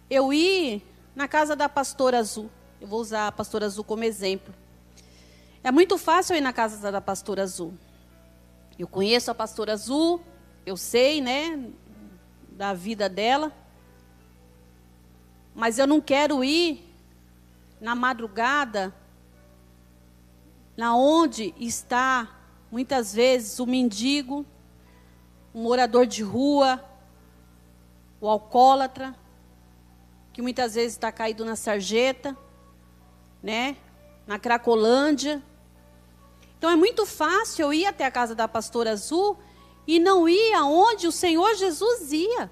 eu 0.09 0.31
ir 0.31 0.81
na 1.13 1.27
casa 1.27 1.57
da 1.57 1.67
pastora 1.67 2.19
Azul. 2.19 2.49
Eu 2.79 2.87
vou 2.87 3.01
usar 3.01 3.27
a 3.27 3.33
pastora 3.33 3.65
Azul 3.65 3.83
como 3.83 4.05
exemplo. 4.05 4.55
É 5.61 5.73
muito 5.73 5.97
fácil 5.97 6.35
eu 6.35 6.37
ir 6.37 6.41
na 6.41 6.53
casa 6.53 6.89
da 6.89 7.01
pastora 7.01 7.43
Azul. 7.43 7.73
Eu 8.79 8.87
conheço 8.87 9.29
a 9.29 9.35
pastora 9.35 9.73
Azul, 9.73 10.21
eu 10.65 10.77
sei, 10.77 11.19
né, 11.19 11.69
da 12.51 12.73
vida 12.73 13.09
dela. 13.09 13.51
Mas 15.53 15.77
eu 15.77 15.85
não 15.85 15.99
quero 15.99 16.41
ir 16.45 16.89
na 17.81 17.93
madrugada, 17.93 19.00
na 20.75 20.95
onde 20.95 21.53
está 21.57 22.41
Muitas 22.71 23.13
vezes 23.13 23.59
o 23.59 23.65
mendigo, 23.65 24.45
o 25.53 25.59
morador 25.59 26.07
de 26.07 26.23
rua, 26.23 26.81
o 28.21 28.29
alcoólatra, 28.29 29.13
que 30.31 30.41
muitas 30.41 30.75
vezes 30.75 30.93
está 30.93 31.11
caído 31.11 31.43
na 31.43 31.57
sarjeta, 31.57 32.35
né? 33.43 33.75
Na 34.25 34.39
Cracolândia. 34.39 35.43
Então 36.57 36.69
é 36.69 36.77
muito 36.77 37.05
fácil 37.05 37.63
eu 37.63 37.73
ir 37.73 37.85
até 37.85 38.05
a 38.05 38.11
casa 38.11 38.33
da 38.33 38.47
pastora 38.47 38.91
Azul 38.91 39.37
e 39.85 39.99
não 39.99 40.29
ir 40.29 40.53
aonde 40.53 41.07
o 41.07 41.11
Senhor 41.11 41.53
Jesus 41.55 42.13
ia. 42.13 42.49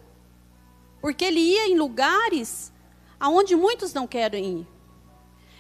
Porque 1.00 1.24
ele 1.24 1.40
ia 1.40 1.70
em 1.70 1.78
lugares 1.78 2.74
aonde 3.18 3.56
muitos 3.56 3.94
não 3.94 4.06
querem 4.06 4.60
ir. 4.60 4.68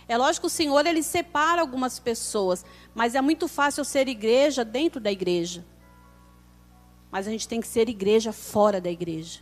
É 0.10 0.18
lógico 0.18 0.42
que 0.42 0.48
o 0.48 0.50
Senhor 0.50 0.88
ele 0.88 1.04
separa 1.04 1.62
algumas 1.62 2.00
pessoas, 2.00 2.66
mas 2.96 3.13
é 3.13 3.22
muito 3.22 3.48
fácil 3.48 3.86
ser 3.86 4.08
igreja 4.08 4.66
dentro 4.66 5.00
da 5.00 5.12
igreja. 5.12 5.63
Mas 7.12 7.28
a 7.28 7.32
gente 7.32 7.48
tem 7.48 7.62
que 7.62 7.68
ser 7.68 7.88
igreja 7.88 8.34
fora 8.34 8.82
da 8.82 8.89
igreja. 8.89 9.42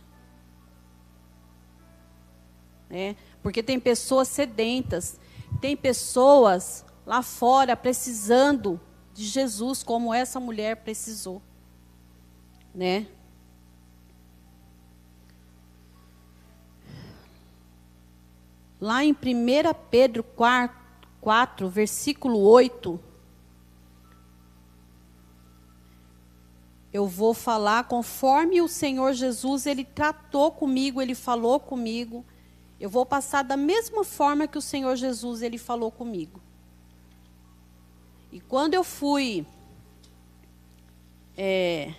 É, 2.90 3.16
porque 3.42 3.62
tem 3.62 3.80
pessoas 3.80 4.28
sedentas, 4.28 5.18
tem 5.58 5.74
pessoas 5.74 6.84
lá 7.06 7.22
fora 7.22 7.74
precisando 7.74 8.78
de 9.14 9.24
Jesus, 9.24 9.82
como 9.82 10.12
essa 10.12 10.38
mulher 10.38 10.76
precisou. 10.76 11.40
Né? 12.74 13.06
Lá 18.80 19.04
em 19.04 19.12
1 19.12 19.16
Pedro 19.90 20.22
4, 20.22 20.76
4, 21.20 21.68
versículo 21.68 22.38
8, 22.38 23.00
eu 26.92 27.06
vou 27.06 27.34
falar 27.34 27.84
conforme 27.84 28.62
o 28.62 28.68
Senhor 28.68 29.12
Jesus, 29.12 29.66
ele 29.66 29.84
tratou 29.84 30.50
comigo, 30.50 31.02
ele 31.02 31.14
falou 31.14 31.60
comigo. 31.60 32.24
Eu 32.80 32.88
vou 32.88 33.04
passar 33.04 33.42
da 33.42 33.56
mesma 33.56 34.04
forma 34.04 34.46
que 34.46 34.56
o 34.56 34.62
Senhor 34.62 34.96
Jesus, 34.96 35.42
ele 35.42 35.58
falou 35.58 35.90
comigo. 35.90 36.40
E 38.30 38.40
quando 38.40 38.74
eu 38.74 38.84
fui 38.84 39.44
é, 41.36 41.92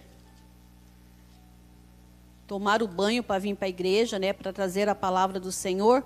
tomar 2.45 2.81
o 2.81 2.87
banho 2.87 3.23
para 3.23 3.39
vir 3.39 3.55
para 3.55 3.67
a 3.67 3.69
igreja, 3.69 4.17
né, 4.17 4.33
para 4.33 4.51
trazer 4.51 4.89
a 4.89 4.95
palavra 4.95 5.39
do 5.39 5.51
Senhor. 5.51 6.03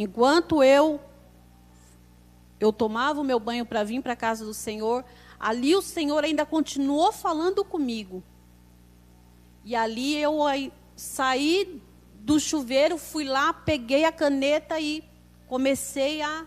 Enquanto 0.00 0.62
eu 0.62 0.98
eu 2.58 2.72
tomava 2.72 3.20
o 3.20 3.24
meu 3.24 3.38
banho 3.38 3.66
para 3.66 3.84
vir 3.84 4.00
para 4.00 4.14
a 4.14 4.16
casa 4.16 4.46
do 4.46 4.54
Senhor, 4.54 5.04
ali 5.38 5.76
o 5.76 5.82
Senhor 5.82 6.24
ainda 6.24 6.46
continuou 6.46 7.12
falando 7.12 7.62
comigo. 7.62 8.22
E 9.62 9.76
ali 9.76 10.16
eu 10.16 10.42
aí, 10.42 10.72
saí 10.96 11.82
do 12.14 12.40
chuveiro, 12.40 12.96
fui 12.96 13.24
lá, 13.24 13.52
peguei 13.52 14.06
a 14.06 14.12
caneta 14.12 14.80
e 14.80 15.04
comecei 15.46 16.22
a 16.22 16.46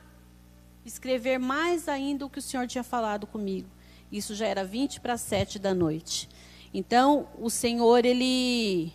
escrever 0.83 1.37
mais 1.37 1.87
ainda 1.87 2.25
o 2.25 2.31
que 2.31 2.39
o 2.39 2.41
Senhor 2.41 2.65
tinha 2.65 2.83
falado 2.83 3.27
comigo. 3.27 3.69
Isso 4.11 4.33
já 4.33 4.47
era 4.47 4.63
20 4.63 4.99
para 4.99 5.15
7 5.15 5.59
da 5.59 5.75
noite. 5.75 6.27
Então, 6.73 7.27
o 7.37 7.51
Senhor, 7.51 8.03
ele 8.03 8.91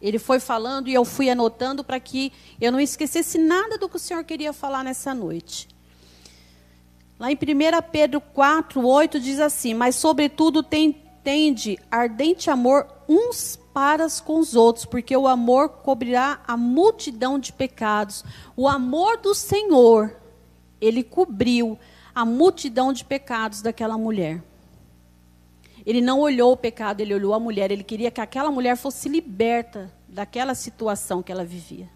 ele 0.00 0.18
foi 0.18 0.40
falando 0.40 0.88
e 0.88 0.94
eu 0.94 1.04
fui 1.04 1.28
anotando 1.28 1.84
para 1.84 2.00
que 2.00 2.32
eu 2.60 2.72
não 2.72 2.80
esquecesse 2.80 3.38
nada 3.38 3.76
do 3.76 3.88
que 3.88 3.96
o 3.96 3.98
Senhor 3.98 4.24
queria 4.24 4.52
falar 4.52 4.82
nessa 4.82 5.14
noite. 5.14 5.68
Lá 7.18 7.30
em 7.30 7.34
1 7.34 7.38
Pedro 7.92 8.20
4, 8.20 8.86
8 8.86 9.20
diz 9.20 9.40
assim: 9.40 9.74
Mas 9.74 9.96
sobretudo 9.96 10.62
tem, 10.62 10.92
tende 11.22 11.78
ardente 11.90 12.50
amor 12.50 12.86
uns 13.06 13.58
para 13.74 14.06
com 14.24 14.38
os 14.38 14.56
outros, 14.56 14.84
porque 14.84 15.16
o 15.16 15.28
amor 15.28 15.68
cobrirá 15.68 16.40
a 16.46 16.56
multidão 16.56 17.38
de 17.38 17.52
pecados. 17.52 18.24
O 18.56 18.66
amor 18.66 19.18
do 19.18 19.34
Senhor, 19.34 20.16
ele 20.80 21.02
cobriu 21.02 21.78
a 22.14 22.24
multidão 22.24 22.92
de 22.92 23.04
pecados 23.04 23.60
daquela 23.62 23.96
mulher. 23.98 24.42
Ele 25.84 26.00
não 26.00 26.20
olhou 26.20 26.52
o 26.52 26.56
pecado, 26.56 27.00
ele 27.00 27.14
olhou 27.14 27.34
a 27.34 27.40
mulher. 27.40 27.70
Ele 27.70 27.84
queria 27.84 28.10
que 28.10 28.20
aquela 28.20 28.50
mulher 28.50 28.76
fosse 28.76 29.08
liberta 29.08 29.92
daquela 30.08 30.54
situação 30.54 31.22
que 31.22 31.32
ela 31.32 31.44
vivia. 31.44 31.88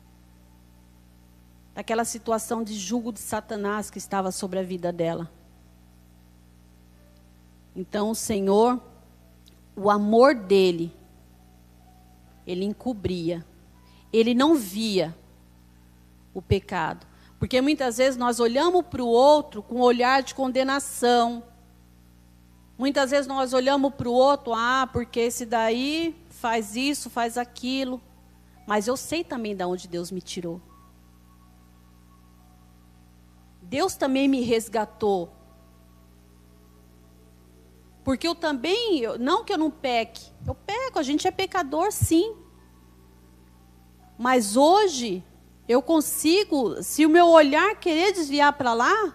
Daquela 1.74 2.04
situação 2.04 2.62
de 2.62 2.74
julgo 2.74 3.12
de 3.12 3.20
Satanás 3.20 3.90
que 3.90 3.98
estava 3.98 4.30
sobre 4.30 4.58
a 4.58 4.62
vida 4.62 4.92
dela. 4.92 5.30
Então 7.74 8.10
o 8.10 8.14
Senhor, 8.14 8.80
o 9.76 9.90
amor 9.90 10.34
dele, 10.34 10.92
ele 12.46 12.64
encobria. 12.64 13.44
Ele 14.12 14.34
não 14.34 14.54
via 14.54 15.14
o 16.32 16.40
pecado. 16.40 17.06
Porque 17.38 17.60
muitas 17.60 17.98
vezes 17.98 18.16
nós 18.16 18.38
olhamos 18.38 18.86
para 18.86 19.02
o 19.02 19.08
outro 19.08 19.62
com 19.62 19.76
um 19.76 19.80
olhar 19.80 20.22
de 20.22 20.34
condenação 20.34 21.42
Muitas 22.76 23.11
vezes 23.11 23.26
nós 23.26 23.52
olhamos 23.52 23.95
para 23.95 24.09
o 24.09 24.12
outro, 24.12 24.52
ah, 24.52 24.88
porque 24.93 25.21
esse 25.21 25.47
daí 25.47 26.16
faz 26.28 26.75
isso, 26.75 27.09
faz 27.09 27.38
aquilo. 27.38 28.00
Mas 28.66 28.88
eu 28.88 28.97
sei 28.97 29.23
também 29.23 29.54
de 29.54 29.64
onde 29.64 29.87
Deus 29.87 30.11
me 30.11 30.21
tirou. 30.21 30.61
Deus 33.62 33.95
também 33.95 34.28
me 34.28 34.40
resgatou. 34.40 35.33
Porque 38.02 38.26
eu 38.26 38.35
também, 38.35 39.02
não 39.19 39.45
que 39.45 39.52
eu 39.52 39.59
não 39.59 39.71
peque, 39.71 40.31
eu 40.47 40.54
peco, 40.54 40.99
a 40.99 41.02
gente 41.02 41.26
é 41.26 41.31
pecador 41.31 41.90
sim. 41.90 42.37
Mas 44.19 44.57
hoje 44.57 45.25
eu 45.66 45.81
consigo, 45.81 46.83
se 46.83 47.07
o 47.07 47.09
meu 47.09 47.28
olhar 47.28 47.75
querer 47.76 48.12
desviar 48.12 48.52
para 48.52 48.75
lá, 48.75 49.14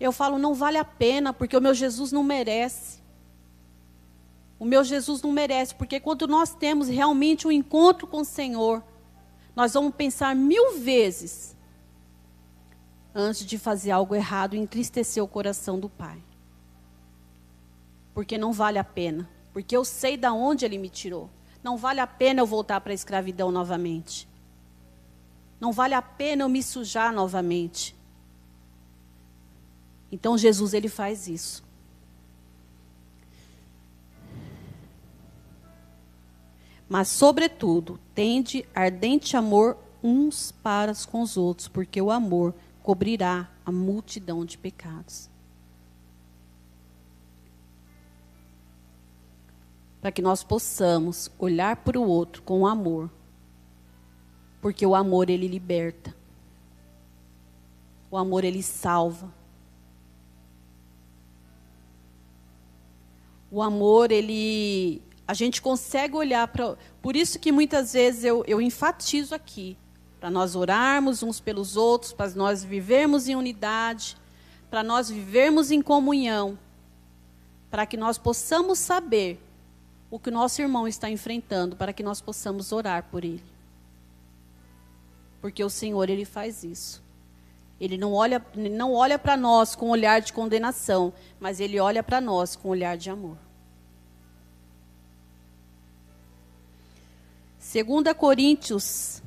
eu 0.00 0.12
falo, 0.12 0.38
não 0.38 0.54
vale 0.54 0.78
a 0.78 0.84
pena, 0.84 1.32
porque 1.32 1.56
o 1.56 1.60
meu 1.60 1.74
Jesus 1.74 2.10
não 2.10 2.22
merece. 2.22 3.00
O 4.58 4.64
meu 4.64 4.82
Jesus 4.82 5.20
não 5.20 5.30
merece, 5.30 5.74
porque 5.74 6.00
quando 6.00 6.26
nós 6.26 6.54
temos 6.54 6.88
realmente 6.88 7.46
um 7.46 7.52
encontro 7.52 8.06
com 8.06 8.22
o 8.22 8.24
Senhor, 8.24 8.82
nós 9.54 9.74
vamos 9.74 9.94
pensar 9.94 10.34
mil 10.34 10.78
vezes 10.78 11.56
antes 13.14 13.44
de 13.44 13.58
fazer 13.58 13.90
algo 13.90 14.14
errado 14.14 14.54
e 14.54 14.58
entristecer 14.58 15.22
o 15.22 15.28
coração 15.28 15.78
do 15.78 15.88
Pai. 15.88 16.22
Porque 18.14 18.38
não 18.38 18.52
vale 18.52 18.78
a 18.78 18.84
pena, 18.84 19.28
porque 19.52 19.76
eu 19.76 19.84
sei 19.84 20.16
da 20.16 20.32
onde 20.32 20.64
Ele 20.64 20.78
me 20.78 20.88
tirou. 20.88 21.28
Não 21.62 21.76
vale 21.76 22.00
a 22.00 22.06
pena 22.06 22.40
eu 22.40 22.46
voltar 22.46 22.80
para 22.80 22.92
a 22.92 22.94
escravidão 22.94 23.50
novamente. 23.50 24.26
Não 25.60 25.72
vale 25.72 25.92
a 25.92 26.00
pena 26.00 26.44
eu 26.44 26.48
me 26.48 26.62
sujar 26.62 27.12
novamente. 27.12 27.94
Então 30.10 30.36
Jesus 30.36 30.74
ele 30.74 30.88
faz 30.88 31.28
isso. 31.28 31.62
Mas 36.88 37.06
sobretudo, 37.06 38.00
tende 38.14 38.66
ardente 38.74 39.36
amor 39.36 39.76
uns 40.02 40.50
para 40.50 40.92
com 41.08 41.22
os 41.22 41.36
outros, 41.36 41.68
porque 41.68 42.02
o 42.02 42.10
amor 42.10 42.52
cobrirá 42.82 43.48
a 43.64 43.70
multidão 43.70 44.44
de 44.44 44.58
pecados. 44.58 45.30
Para 50.00 50.10
que 50.10 50.20
nós 50.20 50.42
possamos 50.42 51.30
olhar 51.38 51.76
para 51.76 52.00
o 52.00 52.08
outro 52.08 52.42
com 52.42 52.66
amor. 52.66 53.08
Porque 54.60 54.84
o 54.84 54.94
amor 54.94 55.30
ele 55.30 55.46
liberta. 55.46 56.16
O 58.10 58.16
amor 58.16 58.42
ele 58.42 58.62
salva. 58.62 59.32
O 63.50 63.62
amor, 63.62 64.12
ele. 64.12 65.02
A 65.26 65.34
gente 65.34 65.60
consegue 65.60 66.16
olhar 66.16 66.46
para. 66.48 66.76
Por 67.02 67.16
isso 67.16 67.38
que 67.38 67.50
muitas 67.50 67.92
vezes 67.92 68.24
eu, 68.24 68.44
eu 68.46 68.60
enfatizo 68.60 69.34
aqui. 69.34 69.76
Para 70.18 70.30
nós 70.30 70.54
orarmos 70.54 71.22
uns 71.22 71.40
pelos 71.40 71.76
outros, 71.76 72.12
para 72.12 72.30
nós 72.30 72.62
vivermos 72.62 73.26
em 73.26 73.34
unidade, 73.34 74.16
para 74.70 74.82
nós 74.82 75.08
vivermos 75.08 75.70
em 75.70 75.80
comunhão, 75.80 76.58
para 77.70 77.86
que 77.86 77.96
nós 77.96 78.18
possamos 78.18 78.78
saber 78.78 79.40
o 80.10 80.18
que 80.18 80.28
o 80.28 80.32
nosso 80.32 80.60
irmão 80.60 80.86
está 80.86 81.08
enfrentando, 81.08 81.74
para 81.74 81.92
que 81.92 82.02
nós 82.02 82.20
possamos 82.20 82.70
orar 82.70 83.04
por 83.10 83.24
ele. 83.24 83.42
Porque 85.40 85.64
o 85.64 85.70
Senhor, 85.70 86.10
ele 86.10 86.24
faz 86.24 86.64
isso. 86.64 87.02
Ele 87.80 87.96
não 87.96 88.12
olha, 88.12 88.44
não 88.54 88.92
olha 88.92 89.18
para 89.18 89.36
nós 89.36 89.74
com 89.74 89.88
olhar 89.88 90.20
de 90.20 90.32
condenação, 90.34 91.12
mas 91.40 91.60
ele 91.60 91.80
olha 91.80 92.02
para 92.02 92.20
nós 92.20 92.54
com 92.54 92.68
olhar 92.68 92.96
de 92.96 93.08
amor. 93.08 93.38
2 97.58 98.14
Coríntios, 98.16 99.22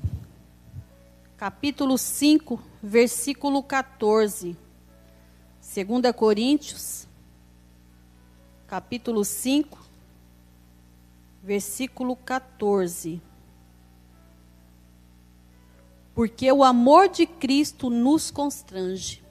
capítulo 1.35 1.97
5, 1.97 2.61
versículo 2.81 3.63
14. 3.63 4.55
2 5.61 6.15
Coríntios, 6.15 7.07
capítulo 8.67 9.25
5, 9.25 9.79
versículo 11.41 12.15
14 12.15 13.32
porque 16.13 16.51
o 16.51 16.63
amor 16.63 17.09
de 17.09 17.25
Cristo 17.25 17.89
nos 17.89 18.29
constrange. 18.29 19.23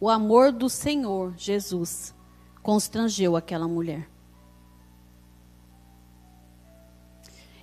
O 0.00 0.08
amor 0.08 0.52
do 0.52 0.68
Senhor 0.68 1.34
Jesus 1.36 2.14
constrangeu 2.62 3.36
aquela 3.36 3.66
mulher. 3.66 4.08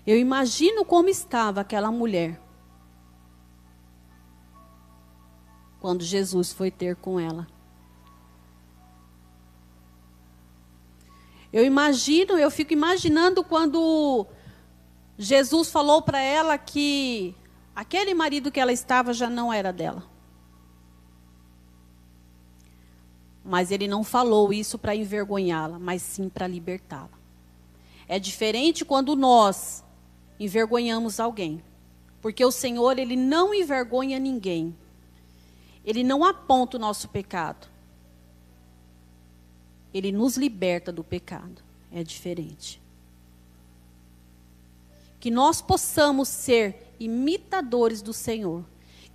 Eu 0.06 0.17
imagino 0.17 0.84
como 0.84 1.10
estava 1.10 1.62
aquela 1.62 1.91
mulher 1.91 2.41
quando 5.80 6.04
Jesus 6.04 6.52
foi 6.52 6.69
ter 6.69 6.95
com 6.95 7.19
ela. 7.19 7.47
Eu 11.54 11.65
imagino, 11.65 12.38
eu 12.38 12.50
fico 12.50 12.71
imaginando 12.71 13.43
quando 13.43 14.26
Jesus 15.21 15.69
falou 15.69 16.01
para 16.01 16.19
ela 16.19 16.57
que 16.57 17.36
aquele 17.75 18.12
marido 18.12 18.51
que 18.51 18.60
ela 18.60 18.73
estava 18.73 19.13
já 19.13 19.29
não 19.29 19.53
era 19.53 19.71
dela. 19.71 20.03
Mas 23.45 23.69
ele 23.69 23.88
não 23.88 24.03
falou 24.03 24.51
isso 24.51 24.79
para 24.79 24.95
envergonhá-la, 24.95 25.77
mas 25.77 26.01
sim 26.01 26.27
para 26.27 26.47
libertá-la. 26.47 27.19
É 28.07 28.17
diferente 28.17 28.84
quando 28.84 29.15
nós 29.15 29.84
envergonhamos 30.39 31.19
alguém. 31.19 31.63
Porque 32.19 32.43
o 32.43 32.51
Senhor, 32.51 32.97
ele 32.97 33.15
não 33.15 33.53
envergonha 33.53 34.17
ninguém. 34.17 34.75
Ele 35.86 36.03
não 36.03 36.25
aponta 36.25 36.77
o 36.77 36.79
nosso 36.79 37.07
pecado. 37.10 37.67
Ele 39.93 40.12
nos 40.12 40.36
liberta 40.36 40.91
do 40.91 41.03
pecado. 41.03 41.62
É 41.91 42.03
diferente 42.03 42.81
que 45.21 45.29
nós 45.29 45.62
possamos 45.62 46.27
ser 46.27 46.95
imitadores 46.99 48.01
do 48.01 48.12
Senhor. 48.12 48.65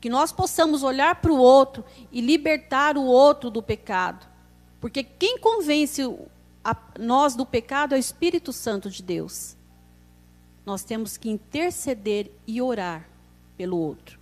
Que 0.00 0.08
nós 0.08 0.30
possamos 0.30 0.84
olhar 0.84 1.20
para 1.20 1.32
o 1.32 1.36
outro 1.36 1.84
e 2.12 2.20
libertar 2.20 2.96
o 2.96 3.02
outro 3.02 3.50
do 3.50 3.60
pecado. 3.60 4.24
Porque 4.80 5.02
quem 5.02 5.36
convence 5.40 6.00
a, 6.62 6.76
nós 7.00 7.34
do 7.34 7.44
pecado 7.44 7.92
é 7.92 7.98
o 7.98 7.98
Espírito 7.98 8.52
Santo 8.52 8.88
de 8.88 9.02
Deus. 9.02 9.56
Nós 10.64 10.84
temos 10.84 11.16
que 11.16 11.28
interceder 11.28 12.30
e 12.46 12.62
orar 12.62 13.08
pelo 13.56 13.76
outro. 13.76 14.20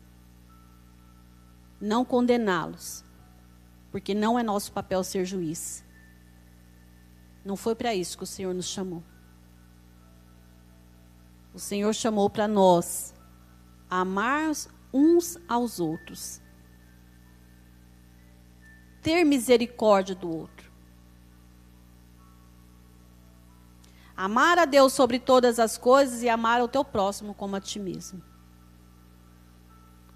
Não 1.79 2.03
condená-los, 2.03 3.05
porque 3.92 4.14
não 4.14 4.38
é 4.38 4.42
nosso 4.42 4.73
papel 4.73 5.05
ser 5.05 5.27
juiz. 5.27 5.85
Não 7.44 7.57
foi 7.57 7.75
para 7.75 7.94
isso 7.94 8.16
que 8.16 8.25
o 8.25 8.27
Senhor 8.27 8.55
nos 8.55 8.68
chamou. 8.68 9.03
O 11.55 11.59
Senhor 11.61 11.95
chamou 11.95 12.29
para 12.29 12.49
nós 12.49 13.14
amar 13.88 14.51
uns 14.93 15.38
aos 15.49 15.79
outros, 15.79 16.40
ter 19.01 19.23
misericórdia 19.25 20.17
do 20.17 20.29
outro, 20.29 20.73
amar 24.17 24.59
a 24.59 24.64
Deus 24.64 24.93
sobre 24.93 25.21
todas 25.21 25.61
as 25.61 25.79
coisas 25.79 26.23
e 26.23 26.29
amar 26.29 26.61
o 26.61 26.67
teu 26.67 26.85
próximo 26.85 27.33
como 27.35 27.55
a 27.55 27.61
ti 27.61 27.79
mesmo. 27.79 28.21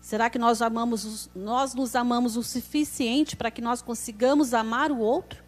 Será 0.01 0.29
que 0.29 0.39
nós 0.39 0.61
amamos, 0.61 1.31
nós 1.37 1.73
nos 1.73 1.95
amamos 1.95 2.37
o 2.37 2.43
suficiente 2.43 3.37
para 3.37 3.51
que 3.51 3.61
nós 3.61 3.81
consigamos 3.81 4.55
amar 4.55 4.91
o 4.91 4.99
outro? 4.99 5.48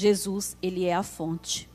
Jesus, 0.00 0.56
ele 0.62 0.86
é 0.86 0.94
a 0.94 1.02
fonte. 1.02 1.68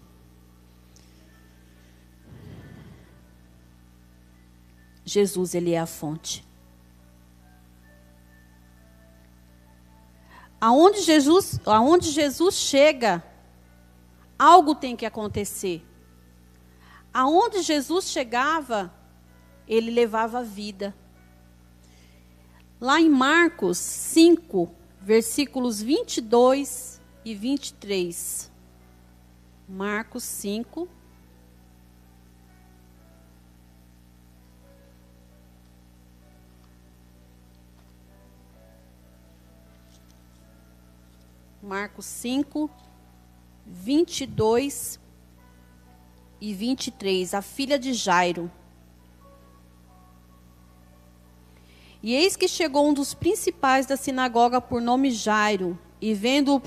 Jesus, 5.05 5.53
ele 5.53 5.73
é 5.73 5.79
a 5.79 5.85
fonte. 5.85 6.43
Aonde 10.59 11.01
Jesus, 11.01 11.59
aonde 11.67 12.09
Jesus 12.09 12.55
chega, 12.55 13.23
algo 14.39 14.73
tem 14.73 14.95
que 14.95 15.05
acontecer. 15.05 15.85
Aonde 17.13 17.61
Jesus 17.61 18.09
chegava, 18.09 18.91
ele 19.67 19.91
levava 19.91 20.41
vida. 20.41 20.95
Lá 22.81 22.99
em 22.99 23.07
Marcos 23.07 23.77
5, 23.77 24.73
versículos 24.99 25.79
22 25.79 26.94
e 27.25 27.33
23. 27.33 28.51
Marcos 29.67 30.23
5, 30.23 30.87
Marcos 41.63 42.05
5, 42.05 42.69
22 43.65 44.99
e 46.39 46.53
23. 46.53 47.33
A 47.33 47.41
filha 47.41 47.79
de 47.79 47.91
Jairo. 47.91 48.51
E 52.03 52.13
eis 52.13 52.35
que 52.35 52.47
chegou 52.47 52.87
um 52.87 52.93
dos 52.93 53.15
principais 53.15 53.87
da 53.87 53.97
sinagoga 53.97 54.61
por 54.61 54.79
nome 54.79 55.09
Jairo, 55.09 55.75
e 55.99 56.13
vendo-o 56.13 56.59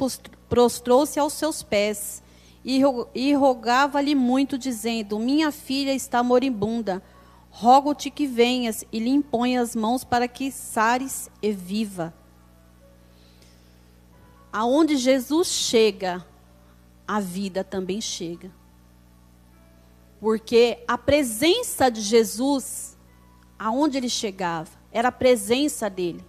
prostrou-se 0.48 1.18
aos 1.18 1.32
seus 1.32 1.62
pés 1.62 2.22
e 2.64 3.34
rogava-lhe 3.34 4.14
muito, 4.14 4.58
dizendo: 4.58 5.18
Minha 5.18 5.50
filha 5.50 5.94
está 5.94 6.22
moribunda, 6.22 7.02
rogo-te 7.50 8.10
que 8.10 8.26
venhas 8.26 8.84
e 8.92 8.98
lhe 8.98 9.10
impõe 9.10 9.56
as 9.56 9.74
mãos 9.74 10.04
para 10.04 10.28
que 10.28 10.50
sares 10.50 11.30
e 11.42 11.52
viva 11.52 12.14
aonde 14.52 14.96
Jesus 14.96 15.48
chega, 15.48 16.24
a 17.06 17.20
vida 17.20 17.62
também 17.62 18.00
chega. 18.00 18.50
Porque 20.20 20.82
a 20.86 20.98
presença 20.98 21.88
de 21.88 22.00
Jesus, 22.00 22.96
aonde 23.58 23.98
ele 23.98 24.08
chegava, 24.08 24.70
era 24.90 25.08
a 25.08 25.12
presença 25.12 25.88
dele. 25.88 26.24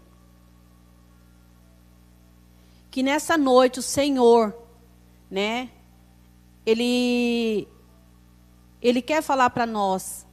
Que 2.90 3.04
nessa 3.04 3.38
noite 3.38 3.80
o 3.80 3.84
Senhor, 3.84 4.56
né, 5.30 5.70
ele 6.66 7.68
ele 8.82 9.02
quer 9.02 9.22
falar 9.22 9.50
para 9.50 9.66
nós 9.66 10.26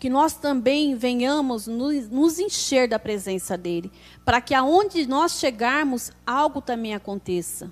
que 0.00 0.08
nós 0.08 0.32
também 0.32 0.94
venhamos 0.94 1.66
nos, 1.66 2.08
nos 2.08 2.38
encher 2.38 2.88
da 2.88 2.98
presença 2.98 3.58
dele, 3.58 3.92
para 4.24 4.40
que 4.40 4.54
aonde 4.54 5.06
nós 5.06 5.32
chegarmos, 5.32 6.10
algo 6.26 6.62
também 6.62 6.94
aconteça, 6.94 7.70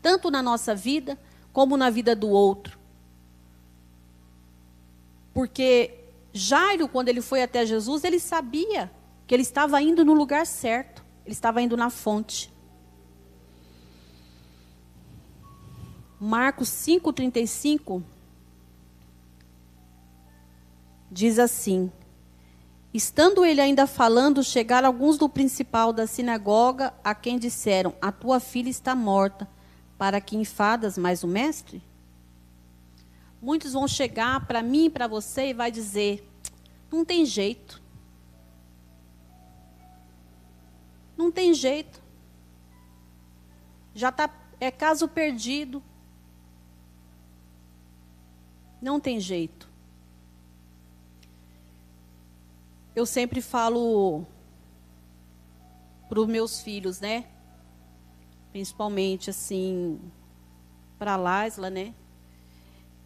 tanto 0.00 0.30
na 0.30 0.40
nossa 0.40 0.72
vida, 0.72 1.18
como 1.52 1.76
na 1.76 1.90
vida 1.90 2.14
do 2.14 2.28
outro. 2.28 2.78
Porque 5.34 5.98
Jairo, 6.32 6.86
quando 6.86 7.08
ele 7.08 7.20
foi 7.20 7.42
até 7.42 7.66
Jesus, 7.66 8.04
ele 8.04 8.20
sabia 8.20 8.90
que 9.26 9.34
ele 9.34 9.42
estava 9.42 9.82
indo 9.82 10.04
no 10.04 10.14
lugar 10.14 10.46
certo, 10.46 11.04
ele 11.26 11.32
estava 11.32 11.60
indo 11.60 11.76
na 11.76 11.90
fonte. 11.90 12.54
Marcos 16.20 16.68
5,35 16.68 18.00
diz 21.10 21.38
assim: 21.40 21.90
Estando 22.94 23.44
ele 23.44 23.60
ainda 23.60 23.88
falando, 23.88 24.42
chegaram 24.42 24.86
alguns 24.86 25.18
do 25.18 25.28
principal 25.28 25.92
da 25.92 26.06
sinagoga, 26.06 26.94
a 27.02 27.12
quem 27.12 27.38
disseram: 27.38 27.92
A 28.00 28.12
tua 28.12 28.38
filha 28.38 28.70
está 28.70 28.94
morta, 28.94 29.48
para 29.98 30.20
que 30.20 30.36
enfadas 30.36 30.96
mais 30.96 31.24
o 31.24 31.26
mestre? 31.26 31.82
Muitos 33.42 33.72
vão 33.72 33.88
chegar 33.88 34.46
para 34.46 34.62
mim 34.62 34.84
e 34.84 34.90
para 34.90 35.08
você 35.08 35.48
e 35.48 35.54
vai 35.54 35.72
dizer: 35.72 36.24
Não 36.90 37.04
tem 37.04 37.26
jeito. 37.26 37.82
Não 41.16 41.30
tem 41.30 41.54
jeito. 41.54 42.02
Já 43.94 44.12
tá 44.12 44.30
é 44.60 44.70
caso 44.70 45.08
perdido. 45.08 45.82
Não 48.80 49.00
tem 49.00 49.18
jeito. 49.18 49.66
eu 52.96 53.04
sempre 53.04 53.42
falo 53.42 54.24
para 56.08 56.18
os 56.18 56.26
meus 56.26 56.62
filhos, 56.62 56.98
né? 56.98 57.26
Principalmente 58.50 59.28
assim, 59.28 60.00
para 60.98 61.12
a 61.12 61.16
Laisla, 61.16 61.68
né? 61.68 61.94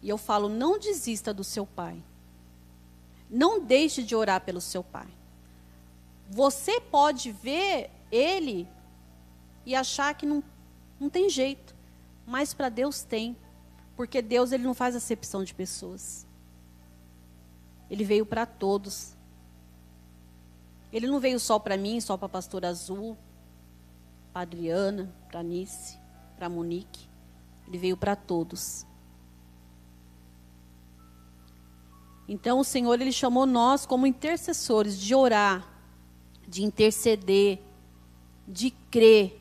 E 0.01 0.07
eu 0.07 0.17
falo: 0.17 0.47
não 0.47 0.79
desista 0.79 1.33
do 1.33 1.43
seu 1.43 1.65
pai. 1.65 2.01
Não 3.29 3.59
deixe 3.59 4.01
de 4.01 4.15
orar 4.15 4.39
pelo 4.41 4.61
seu 4.61 4.81
pai. 4.81 5.07
Você 6.29 6.79
pode 6.79 7.29
ver 7.33 7.89
ele 8.11 8.67
e 9.65 9.75
achar 9.75 10.13
que 10.13 10.25
não, 10.25 10.43
não 10.99 11.09
tem 11.09 11.29
jeito, 11.29 11.75
mas 12.25 12.53
para 12.53 12.69
Deus 12.69 13.03
tem, 13.03 13.37
porque 13.95 14.21
Deus 14.21 14.51
ele 14.51 14.63
não 14.63 14.73
faz 14.73 14.95
acepção 14.95 15.43
de 15.43 15.53
pessoas. 15.53 16.27
Ele 17.89 18.03
veio 18.03 18.25
para 18.25 18.45
todos. 18.45 19.15
Ele 20.91 21.07
não 21.07 21.19
veio 21.19 21.39
só 21.39 21.59
para 21.59 21.77
mim, 21.77 21.99
só 21.99 22.17
para 22.17 22.25
a 22.25 22.29
pastora 22.29 22.69
Azul, 22.69 23.17
para 24.31 24.41
Adriana, 24.41 25.13
para 25.29 25.43
Nice, 25.43 25.97
para 26.37 26.49
Monique. 26.49 27.09
Ele 27.67 27.77
veio 27.77 27.97
para 27.97 28.15
todos. 28.15 28.85
Então 32.27 32.59
o 32.59 32.63
Senhor 32.63 32.99
ele 33.01 33.11
chamou 33.11 33.45
nós 33.45 33.85
como 33.85 34.07
intercessores 34.07 34.97
de 34.97 35.13
orar, 35.13 35.67
de 36.47 36.63
interceder, 36.63 37.61
de 38.47 38.71
crer. 38.89 39.37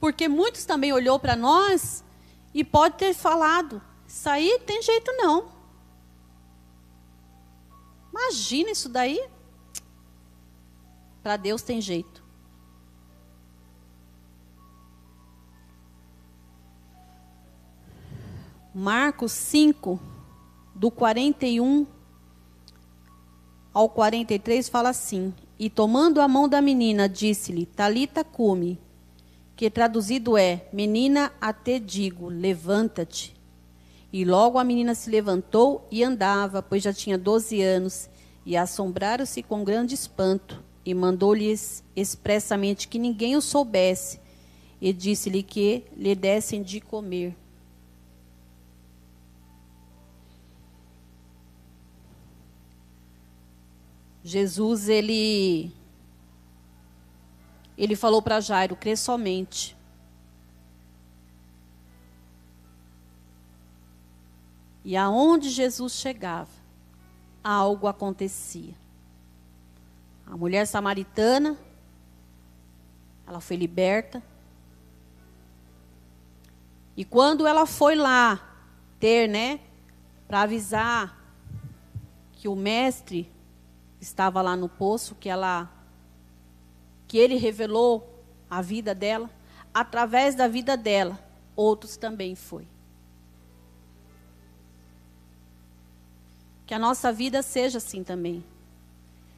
Porque 0.00 0.28
muitos 0.28 0.64
também 0.64 0.92
olhou 0.92 1.18
para 1.18 1.34
nós 1.34 2.04
e 2.54 2.62
pode 2.62 2.96
ter 2.96 3.14
falado: 3.14 3.82
"Isso 4.06 4.28
aí 4.28 4.60
tem 4.66 4.82
jeito 4.82 5.12
não". 5.12 5.48
Imagina 8.10 8.70
isso 8.70 8.88
daí. 8.88 9.28
Para 11.22 11.36
Deus 11.36 11.62
tem 11.62 11.80
jeito. 11.80 12.28
Marcos 18.74 19.32
5, 19.32 20.00
do 20.74 20.90
41 20.90 21.84
ao 23.74 23.88
43, 23.88 24.68
fala 24.68 24.90
assim: 24.90 25.34
E 25.58 25.68
tomando 25.68 26.20
a 26.20 26.28
mão 26.28 26.48
da 26.48 26.60
menina, 26.60 27.08
disse-lhe: 27.08 27.66
Talita 27.66 28.22
cume, 28.22 28.78
que 29.56 29.68
traduzido 29.68 30.36
é: 30.36 30.68
Menina, 30.72 31.32
até 31.40 31.78
digo, 31.78 32.28
levanta-te. 32.28 33.34
E 34.12 34.24
logo 34.24 34.58
a 34.58 34.64
menina 34.64 34.94
se 34.94 35.10
levantou 35.10 35.86
e 35.90 36.02
andava, 36.02 36.62
pois 36.62 36.82
já 36.82 36.92
tinha 36.92 37.18
doze 37.18 37.60
anos, 37.60 38.08
e 38.46 38.56
assombraram-se 38.56 39.42
com 39.42 39.64
grande 39.64 39.94
espanto 39.94 40.62
e 40.88 40.94
mandou-lhes 40.94 41.84
expressamente 41.94 42.88
que 42.88 42.98
ninguém 42.98 43.36
o 43.36 43.42
soubesse, 43.42 44.18
e 44.80 44.90
disse-lhe 44.90 45.42
que 45.42 45.84
lhe 45.94 46.14
dessem 46.14 46.62
de 46.62 46.80
comer. 46.80 47.36
Jesus, 54.28 54.90
ele, 54.90 55.72
ele 57.78 57.96
falou 57.96 58.20
para 58.20 58.40
Jairo, 58.40 58.76
crê 58.76 58.94
somente. 58.94 59.74
E 64.84 64.94
aonde 64.98 65.48
Jesus 65.48 65.94
chegava, 65.94 66.50
algo 67.42 67.86
acontecia. 67.86 68.74
A 70.26 70.36
mulher 70.36 70.66
samaritana, 70.66 71.56
ela 73.26 73.40
foi 73.40 73.56
liberta. 73.56 74.22
E 76.94 77.02
quando 77.02 77.46
ela 77.46 77.64
foi 77.64 77.94
lá 77.94 78.46
ter, 79.00 79.26
né, 79.26 79.58
para 80.26 80.42
avisar 80.42 81.18
que 82.32 82.46
o 82.46 82.54
mestre 82.54 83.32
estava 84.00 84.40
lá 84.42 84.56
no 84.56 84.68
poço, 84.68 85.14
que 85.14 85.28
ela 85.28 85.70
que 87.06 87.16
ele 87.16 87.36
revelou 87.36 88.06
a 88.50 88.60
vida 88.60 88.94
dela, 88.94 89.30
através 89.72 90.34
da 90.34 90.46
vida 90.46 90.76
dela, 90.76 91.18
outros 91.56 91.96
também 91.96 92.34
foi. 92.34 92.66
Que 96.66 96.74
a 96.74 96.78
nossa 96.78 97.10
vida 97.10 97.42
seja 97.42 97.78
assim 97.78 98.04
também. 98.04 98.44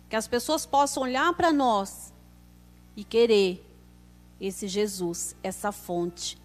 Que 0.09 0.17
as 0.17 0.27
pessoas 0.27 0.67
possam 0.67 1.05
olhar 1.05 1.33
para 1.35 1.53
nós 1.53 2.13
e 2.97 3.05
querer 3.05 3.65
esse 4.41 4.67
Jesus, 4.67 5.37
essa 5.41 5.71
fonte. 5.71 6.37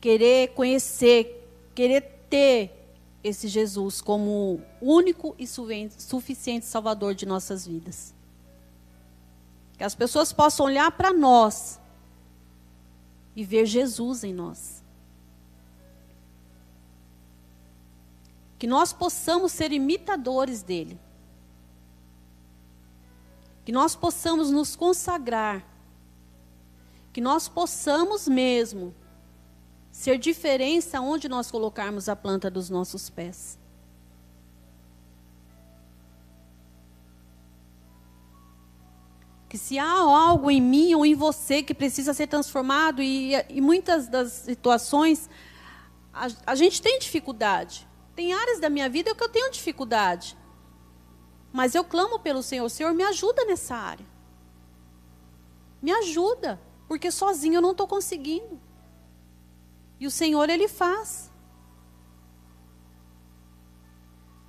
Querer 0.00 0.54
conhecer, 0.54 1.48
querer 1.74 2.02
ter 2.30 2.81
esse 3.22 3.46
Jesus 3.46 4.00
como 4.00 4.60
único 4.80 5.34
e 5.38 5.46
suficiente 5.46 6.66
Salvador 6.66 7.14
de 7.14 7.24
nossas 7.24 7.66
vidas. 7.66 8.14
Que 9.78 9.84
as 9.84 9.94
pessoas 9.94 10.32
possam 10.32 10.66
olhar 10.66 10.90
para 10.92 11.12
nós 11.12 11.80
e 13.34 13.44
ver 13.44 13.66
Jesus 13.66 14.24
em 14.24 14.32
nós. 14.34 14.82
Que 18.58 18.66
nós 18.66 18.92
possamos 18.92 19.52
ser 19.52 19.72
imitadores 19.72 20.62
dele. 20.62 20.98
Que 23.64 23.72
nós 23.72 23.94
possamos 23.94 24.50
nos 24.50 24.74
consagrar. 24.76 25.66
Que 27.12 27.20
nós 27.20 27.48
possamos 27.48 28.26
mesmo 28.26 28.94
ser 29.92 30.16
diferença 30.16 31.00
onde 31.00 31.28
nós 31.28 31.50
colocarmos 31.50 32.08
a 32.08 32.16
planta 32.16 32.50
dos 32.50 32.70
nossos 32.70 33.10
pés. 33.10 33.58
Que 39.50 39.58
se 39.58 39.78
há 39.78 39.86
algo 39.86 40.50
em 40.50 40.62
mim 40.62 40.94
ou 40.94 41.04
em 41.04 41.14
você 41.14 41.62
que 41.62 41.74
precisa 41.74 42.14
ser 42.14 42.26
transformado, 42.26 43.02
e, 43.02 43.34
e 43.50 43.60
muitas 43.60 44.08
das 44.08 44.32
situações 44.32 45.28
a, 46.10 46.28
a 46.46 46.54
gente 46.54 46.80
tem 46.80 46.98
dificuldade. 46.98 47.86
Tem 48.16 48.32
áreas 48.32 48.58
da 48.58 48.70
minha 48.70 48.88
vida 48.88 49.14
que 49.14 49.22
eu 49.22 49.28
tenho 49.28 49.50
dificuldade. 49.50 50.38
Mas 51.52 51.74
eu 51.74 51.84
clamo 51.84 52.18
pelo 52.18 52.42
Senhor, 52.42 52.66
Senhor, 52.70 52.94
me 52.94 53.04
ajuda 53.04 53.44
nessa 53.44 53.76
área. 53.76 54.06
Me 55.82 55.92
ajuda, 55.92 56.58
porque 56.88 57.10
sozinho 57.10 57.56
eu 57.56 57.62
não 57.62 57.72
estou 57.72 57.86
conseguindo. 57.86 58.58
E 60.02 60.06
o 60.06 60.10
Senhor, 60.10 60.50
Ele 60.50 60.66
faz. 60.66 61.30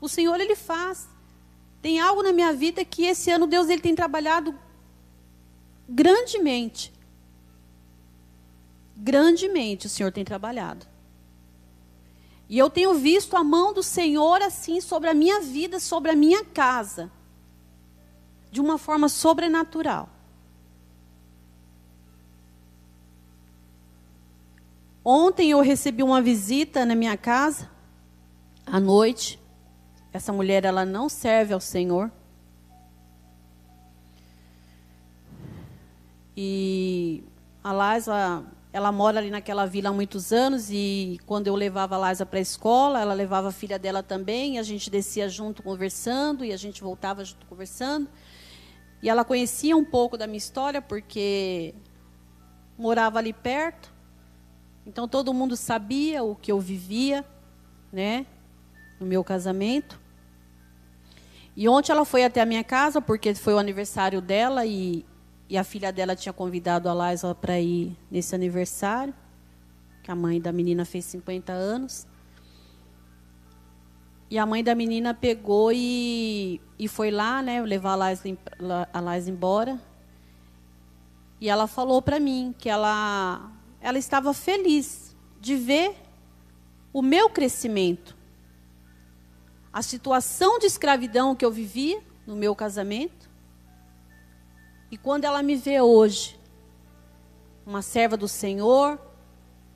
O 0.02 0.10
Senhor, 0.10 0.40
Ele 0.40 0.56
faz. 0.56 1.08
Tem 1.80 2.00
algo 2.00 2.24
na 2.24 2.34
minha 2.34 2.52
vida 2.52 2.84
que 2.84 3.04
esse 3.04 3.30
ano 3.30 3.46
Deus 3.46 3.70
ele 3.70 3.80
tem 3.80 3.94
trabalhado 3.94 4.58
grandemente. 5.88 6.92
Grandemente 8.98 9.86
o 9.86 9.90
Senhor 9.90 10.12
tem 10.12 10.26
trabalhado. 10.26 10.88
E 12.50 12.58
eu 12.58 12.68
tenho 12.68 12.96
visto 12.96 13.38
a 13.38 13.44
mão 13.44 13.74
do 13.74 13.84
Senhor 13.84 14.42
assim 14.42 14.82
sobre 14.82 15.08
a 15.08 15.14
minha 15.14 15.40
vida, 15.40 15.80
sobre 15.80 16.10
a 16.10 16.16
minha 16.16 16.44
casa, 16.44 17.12
de 18.50 18.60
uma 18.60 18.80
forma 18.80 19.08
sobrenatural. 19.08 20.10
Ontem 25.06 25.52
eu 25.52 25.60
recebi 25.60 26.02
uma 26.02 26.22
visita 26.22 26.86
na 26.86 26.96
minha 26.96 27.18
casa, 27.18 27.70
à 28.66 28.80
noite. 28.80 29.38
Essa 30.14 30.32
mulher, 30.32 30.64
ela 30.64 30.86
não 30.86 31.10
serve 31.10 31.54
ao 31.54 31.60
Senhor. 31.60 32.10
E 36.38 37.22
a 37.62 37.74
Laisa, 37.74 38.46
ela 38.72 38.92
mora 38.94 39.20
ali 39.20 39.30
naquela 39.30 39.66
vila 39.66 39.90
há 39.90 39.94
muitos 39.94 40.32
anos 40.32 40.70
e 40.72 41.20
quando 41.26 41.48
eu 41.48 41.56
levava 41.56 41.96
a 41.96 41.98
Laisa 41.98 42.26
para 42.26 42.40
a 42.40 42.42
escola, 42.42 43.02
ela 43.02 43.14
levava 43.14 43.50
a 43.50 43.52
filha 43.52 43.78
dela 43.78 44.02
também, 44.02 44.56
e 44.56 44.58
a 44.58 44.64
gente 44.64 44.90
descia 44.90 45.28
junto 45.28 45.62
conversando 45.62 46.46
e 46.46 46.54
a 46.54 46.58
gente 46.58 46.82
voltava 46.82 47.26
junto 47.26 47.46
conversando. 47.46 48.10
E 49.02 49.10
ela 49.10 49.26
conhecia 49.26 49.76
um 49.76 49.84
pouco 49.84 50.18
da 50.18 50.26
minha 50.26 50.38
história 50.38 50.82
porque 50.82 51.76
morava 52.78 53.20
ali 53.20 53.34
perto. 53.34 53.93
Então 54.86 55.08
todo 55.08 55.34
mundo 55.34 55.56
sabia 55.56 56.24
o 56.24 56.36
que 56.36 56.52
eu 56.52 56.60
vivia, 56.60 57.26
né, 57.92 58.26
no 59.00 59.06
meu 59.06 59.24
casamento. 59.24 60.00
E 61.56 61.70
ontem 61.70 61.92
ela 61.92 62.04
foi 62.04 62.26
até 62.26 62.42
a 62.42 62.46
minha 62.46 62.64
casa 62.64 63.00
porque 63.00 63.34
foi 63.36 63.54
o 63.54 63.60
aniversário 63.60 64.22
dela 64.22 64.66
e, 64.66 65.06
e 65.48 65.58
a 65.58 65.64
filha 65.64 65.92
dela 65.92 66.16
tinha 66.16 66.34
convidado 66.34 66.90
a 66.90 66.94
Laisa 66.94 67.34
para 67.34 67.60
ir 67.60 67.96
nesse 68.10 68.34
aniversário, 68.34 69.14
que 70.02 70.12
a 70.12 70.16
mãe 70.16 70.42
da 70.42 70.52
menina 70.52 70.84
fez 70.84 71.06
50 71.06 71.54
anos. 71.54 72.08
E 74.30 74.38
a 74.38 74.46
mãe 74.48 74.64
da 74.64 74.74
menina 74.74 75.14
pegou 75.14 75.72
e, 75.72 76.60
e 76.80 76.88
foi 76.88 77.12
lá, 77.12 77.42
né, 77.42 77.62
levar 77.62 77.92
a 77.92 77.96
Laisa, 77.96 78.24
a 78.92 79.00
Laisa 79.00 79.30
embora. 79.30 79.80
E 81.40 81.50
ela 81.50 81.68
falou 81.68 82.02
para 82.02 82.20
mim 82.20 82.54
que 82.58 82.68
ela 82.68 83.52
ela 83.84 84.00
estava 84.00 84.34
feliz 84.34 85.14
de 85.42 85.58
ver 85.58 85.94
o 86.94 87.02
meu 87.02 87.30
crescimento. 87.30 88.16
A 89.74 89.82
situação 89.82 90.58
de 90.58 90.66
escravidão 90.66 91.36
que 91.36 91.44
eu 91.44 91.52
vivia 91.52 92.02
no 92.26 92.34
meu 92.34 92.56
casamento. 92.56 93.30
E 94.90 94.96
quando 94.96 95.26
ela 95.26 95.44
me 95.44 95.58
vê 95.58 95.82
hoje, 95.82 96.40
uma 97.66 97.82
serva 97.82 98.16
do 98.16 98.28
Senhor, 98.28 98.98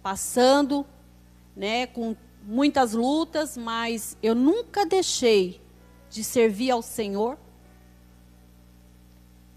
passando, 0.02 0.86
né, 1.54 1.86
com 1.86 2.15
muitas 2.43 2.93
lutas, 2.93 3.58
mas 3.58 4.17
eu 4.24 4.34
nunca 4.34 4.86
deixei 4.86 5.62
de 6.10 6.24
servir 6.24 6.72
ao 6.72 6.82
Senhor. 6.82 7.38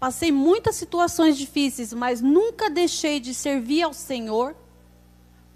Passei 0.01 0.31
muitas 0.31 0.77
situações 0.77 1.37
difíceis, 1.37 1.93
mas 1.93 2.21
nunca 2.21 2.71
deixei 2.71 3.19
de 3.19 3.35
servir 3.35 3.83
ao 3.83 3.93
Senhor. 3.93 4.55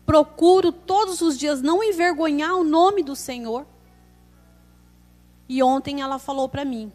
Procuro 0.06 0.72
todos 0.72 1.20
os 1.20 1.36
dias 1.36 1.64
não 1.64 1.84
envergonhar 1.84 2.54
o 2.54 2.64
nome 2.64 3.02
do 3.02 3.16
Senhor. 3.16 3.66
E 5.50 5.64
ontem 5.64 6.02
ela 6.02 6.20
falou 6.20 6.48
para 6.48 6.64
mim 6.64 6.94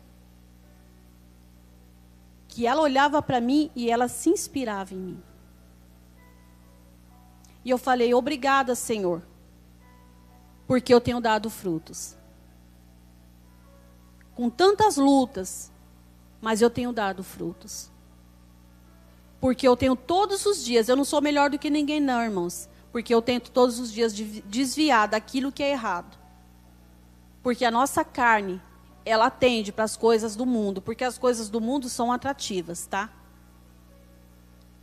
que 2.46 2.68
ela 2.68 2.82
olhava 2.82 3.20
para 3.20 3.40
mim 3.40 3.68
e 3.74 3.90
ela 3.90 4.06
se 4.06 4.30
inspirava 4.30 4.94
em 4.94 4.98
mim. 4.98 5.22
E 7.64 7.70
eu 7.70 7.78
falei: 7.78 8.14
"Obrigada, 8.14 8.76
Senhor, 8.76 9.26
porque 10.68 10.94
eu 10.94 11.00
tenho 11.00 11.20
dado 11.20 11.50
frutos. 11.50 12.16
Com 14.36 14.48
tantas 14.48 14.96
lutas, 14.96 15.72
mas 16.40 16.62
eu 16.62 16.70
tenho 16.70 16.92
dado 16.92 17.22
frutos. 17.22 17.90
Porque 19.40 19.66
eu 19.66 19.76
tenho 19.76 19.96
todos 19.96 20.44
os 20.44 20.62
dias, 20.64 20.88
eu 20.88 20.96
não 20.96 21.04
sou 21.04 21.20
melhor 21.20 21.50
do 21.50 21.58
que 21.58 21.70
ninguém, 21.70 22.00
não, 22.00 22.22
irmãos. 22.22 22.68
Porque 22.92 23.14
eu 23.14 23.22
tento 23.22 23.50
todos 23.50 23.78
os 23.78 23.92
dias 23.92 24.12
desviar 24.12 25.08
daquilo 25.08 25.52
que 25.52 25.62
é 25.62 25.70
errado. 25.70 26.18
Porque 27.42 27.64
a 27.64 27.70
nossa 27.70 28.04
carne, 28.04 28.60
ela 29.04 29.30
tende 29.30 29.72
para 29.72 29.84
as 29.84 29.96
coisas 29.96 30.36
do 30.36 30.44
mundo, 30.44 30.82
porque 30.82 31.04
as 31.04 31.16
coisas 31.16 31.48
do 31.48 31.60
mundo 31.60 31.88
são 31.88 32.12
atrativas, 32.12 32.86
tá? 32.86 33.10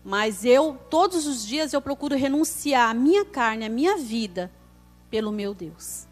Mas 0.04 0.46
eu, 0.46 0.78
todos 0.90 1.28
os 1.28 1.46
dias, 1.46 1.74
eu 1.74 1.82
procuro 1.82 2.16
renunciar 2.16 2.90
a 2.90 2.94
minha 2.94 3.26
carne, 3.26 3.66
a 3.66 3.70
minha 3.70 3.98
vida, 3.98 4.50
pelo 5.10 5.32
meu 5.32 5.54
Deus. 5.54 6.07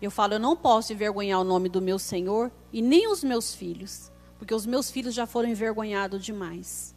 Eu 0.00 0.10
falo, 0.10 0.34
eu 0.34 0.40
não 0.40 0.56
posso 0.56 0.92
envergonhar 0.92 1.40
o 1.40 1.44
nome 1.44 1.68
do 1.68 1.82
meu 1.82 1.98
Senhor 1.98 2.50
e 2.72 2.80
nem 2.80 3.10
os 3.10 3.22
meus 3.22 3.54
filhos, 3.54 4.10
porque 4.38 4.54
os 4.54 4.64
meus 4.64 4.90
filhos 4.90 5.14
já 5.14 5.26
foram 5.26 5.48
envergonhados 5.48 6.24
demais. 6.24 6.94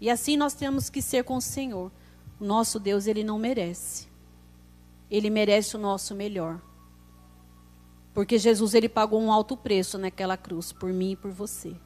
E 0.00 0.08
assim 0.08 0.36
nós 0.36 0.54
temos 0.54 0.88
que 0.88 1.02
ser 1.02 1.24
com 1.24 1.36
o 1.36 1.42
Senhor. 1.42 1.90
O 2.40 2.44
nosso 2.44 2.78
Deus, 2.78 3.06
ele 3.06 3.24
não 3.24 3.38
merece. 3.38 4.08
Ele 5.10 5.28
merece 5.28 5.76
o 5.76 5.78
nosso 5.78 6.14
melhor. 6.14 6.60
Porque 8.14 8.38
Jesus, 8.38 8.74
ele 8.74 8.88
pagou 8.88 9.20
um 9.20 9.32
alto 9.32 9.56
preço 9.56 9.98
naquela 9.98 10.36
cruz, 10.36 10.72
por 10.72 10.92
mim 10.92 11.12
e 11.12 11.16
por 11.16 11.30
você. 11.30 11.76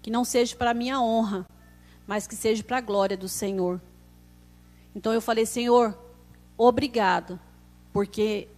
Que 0.00 0.10
não 0.10 0.24
seja 0.24 0.56
para 0.56 0.72
minha 0.72 1.00
honra, 1.00 1.46
mas 2.06 2.26
que 2.26 2.34
seja 2.34 2.62
para 2.62 2.78
a 2.78 2.80
glória 2.80 3.16
do 3.16 3.28
Senhor. 3.28 3.80
Então 4.94 5.12
eu 5.12 5.20
falei, 5.20 5.46
Senhor, 5.46 5.96
obrigado, 6.66 7.40
porque 7.92 8.48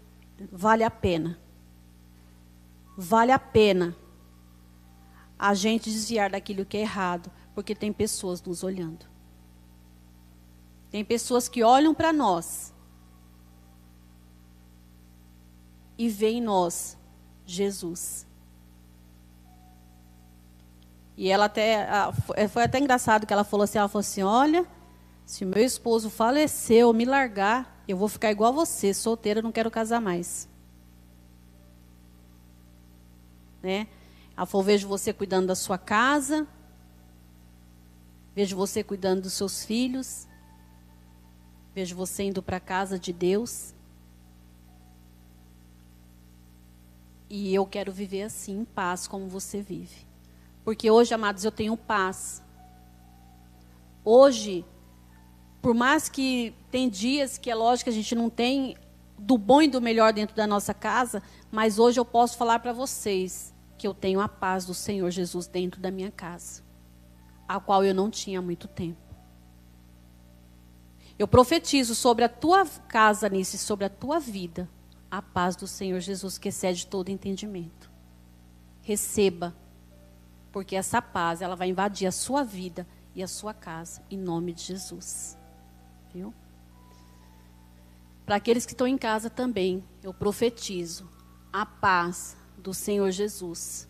vale 0.50 0.82
a 0.82 0.90
pena. 0.90 1.38
Vale 2.96 3.32
a 3.32 3.38
pena 3.38 3.96
a 5.38 5.54
gente 5.54 5.90
desviar 5.90 6.30
daquilo 6.30 6.64
que 6.64 6.76
é 6.76 6.80
errado, 6.80 7.30
porque 7.54 7.74
tem 7.74 7.92
pessoas 7.92 8.42
nos 8.42 8.62
olhando. 8.62 9.06
Tem 10.90 11.04
pessoas 11.04 11.48
que 11.48 11.62
olham 11.62 11.94
para 11.94 12.12
nós 12.12 12.72
e 15.96 16.08
veem 16.08 16.38
em 16.38 16.42
nós 16.42 16.98
Jesus. 17.46 18.26
E 21.16 21.30
ela 21.30 21.44
até 21.44 21.88
é, 22.36 22.48
foi 22.48 22.64
até 22.64 22.78
engraçado 22.78 23.26
que 23.26 23.32
ela 23.32 23.44
falou 23.44 23.64
assim, 23.64 23.78
ela 23.78 23.88
falou 23.88 24.00
assim, 24.00 24.22
olha, 24.22 24.66
se 25.24 25.44
meu 25.44 25.64
esposo 25.64 26.10
faleceu, 26.10 26.92
me 26.92 27.04
largar, 27.04 27.71
eu 27.87 27.97
vou 27.97 28.09
ficar 28.09 28.31
igual 28.31 28.53
você, 28.53 28.95
solteira, 28.95 29.42
não 29.42 29.53
quero 29.53 29.71
casar 29.71 30.01
mais. 30.01 30.49
Né? 33.62 33.87
Falou, 34.47 34.64
vejo 34.64 34.88
você 34.88 35.12
cuidando 35.12 35.47
da 35.47 35.55
sua 35.55 35.79
casa, 35.79 36.47
vejo 38.35 38.57
você 38.57 38.83
cuidando 38.83 39.23
dos 39.23 39.35
seus 39.35 39.64
filhos, 39.64 40.27
vejo 41.75 41.95
você 41.95 42.25
indo 42.25 42.42
para 42.42 42.57
a 42.57 42.61
casa 42.61 42.99
de 42.99 43.12
Deus. 43.12 43.75
E 47.31 47.55
eu 47.55 47.64
quero 47.64 47.92
viver 47.92 48.25
assim, 48.25 48.61
em 48.61 48.64
paz, 48.64 49.07
como 49.07 49.29
você 49.29 49.62
vive. 49.62 50.07
Porque 50.64 50.90
hoje, 50.90 51.14
amados, 51.14 51.45
eu 51.45 51.53
tenho 51.53 51.77
paz. 51.77 52.42
Hoje, 54.05 54.64
por 55.62 55.72
mais 55.72 56.09
que 56.09 56.53
tem 56.72 56.88
dias 56.88 57.38
que 57.38 57.48
é 57.48 57.55
lógico 57.55 57.85
que 57.85 57.90
a 57.90 57.94
gente 57.94 58.14
não 58.16 58.29
tem 58.29 58.77
do 59.16 59.38
bom 59.38 59.62
e 59.62 59.68
do 59.68 59.81
melhor 59.81 60.12
dentro 60.12 60.35
da 60.35 60.46
nossa 60.46 60.75
casa, 60.75 61.22
mas 61.53 61.79
hoje 61.79 62.01
eu 62.01 62.05
posso 62.05 62.37
falar 62.37 62.59
para 62.59 62.72
vocês 62.72 63.55
que 63.79 63.87
eu 63.87 63.94
tenho 63.94 64.20
a 64.20 64.29
paz 64.29 64.66
do 64.66 64.75
Senhor 64.75 65.09
Jesus 65.11 65.46
dentro 65.46 65.81
da 65.81 65.90
minha 65.90 66.11
casa, 66.11 66.62
a 67.46 67.61
qual 67.61 67.85
eu 67.85 67.94
não 67.94 68.11
tinha 68.11 68.40
há 68.40 68.42
muito 68.42 68.66
tempo. 68.66 69.01
Eu 71.16 71.29
profetizo 71.29 71.94
sobre 71.94 72.25
a 72.25 72.29
tua 72.29 72.66
casa 72.88 73.29
nisso 73.29 73.55
e 73.55 73.59
sobre 73.59 73.85
a 73.85 73.88
tua 73.88 74.18
vida 74.18 74.68
a 75.09 75.22
paz 75.22 75.55
do 75.55 75.66
Senhor 75.66 76.01
Jesus 76.01 76.38
que 76.38 76.48
excede 76.48 76.87
todo 76.87 77.11
entendimento. 77.11 77.90
Receba 78.81 79.55
porque 80.51 80.75
essa 80.75 81.01
paz, 81.01 81.40
ela 81.40 81.55
vai 81.55 81.68
invadir 81.68 82.09
a 82.09 82.12
sua 82.12 82.42
vida 82.42 82.87
e 83.14 83.22
a 83.22 83.29
sua 83.29 83.55
casa, 83.55 84.03
em 84.11 84.18
nome 84.18 84.53
de 84.53 84.62
Jesus. 84.62 85.37
Viu? 86.14 86.33
Para 88.25 88.37
aqueles 88.37 88.64
que 88.64 88.72
estão 88.72 88.87
em 88.87 88.96
casa 88.96 89.29
também, 89.29 89.83
eu 90.03 90.14
profetizo 90.14 91.09
a 91.53 91.66
paz 91.66 92.37
do 92.57 92.72
Senhor 92.72 93.11
Jesus, 93.11 93.88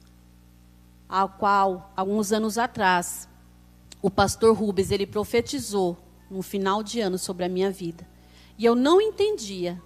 ao 1.09 1.29
qual, 1.29 1.93
alguns 1.95 2.33
anos 2.33 2.57
atrás, 2.57 3.29
o 4.01 4.11
pastor 4.11 4.57
Rubens, 4.57 4.91
ele 4.91 5.07
profetizou 5.07 5.97
no 6.31 6.43
final 6.43 6.83
de 6.83 7.01
ano 7.01 7.19
sobre 7.19 7.45
a 7.45 7.49
minha 7.49 7.71
vida. 7.71 8.09
E 8.59 8.65
eu 8.65 8.75
não 8.75 9.01
entendia 9.01 9.81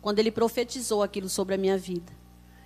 quando 0.00 0.18
ele 0.18 0.30
profetizou 0.30 1.02
aquilo 1.02 1.28
sobre 1.28 1.54
a 1.54 1.58
minha 1.58 1.76
vida. 1.76 2.12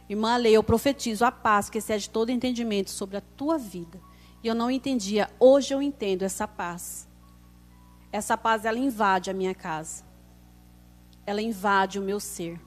Irmã 0.08 0.36
Lei, 0.36 0.52
eu 0.52 0.62
profetizo 0.62 1.24
a 1.24 1.32
paz 1.32 1.70
que 1.70 1.78
excede 1.78 2.10
todo 2.10 2.30
entendimento 2.30 2.90
sobre 2.90 3.16
a 3.16 3.20
tua 3.20 3.56
vida. 3.56 4.00
E 4.42 4.48
eu 4.48 4.54
não 4.54 4.70
entendia, 4.70 5.30
hoje 5.38 5.72
eu 5.72 5.80
entendo 5.80 6.22
essa 6.22 6.46
paz. 6.46 7.08
Essa 8.12 8.36
paz, 8.36 8.64
ela 8.64 8.78
invade 8.78 9.30
a 9.30 9.34
minha 9.34 9.54
casa. 9.54 10.04
Ela 11.26 11.42
invade 11.42 11.98
o 11.98 12.02
meu 12.02 12.20
ser. 12.20 12.60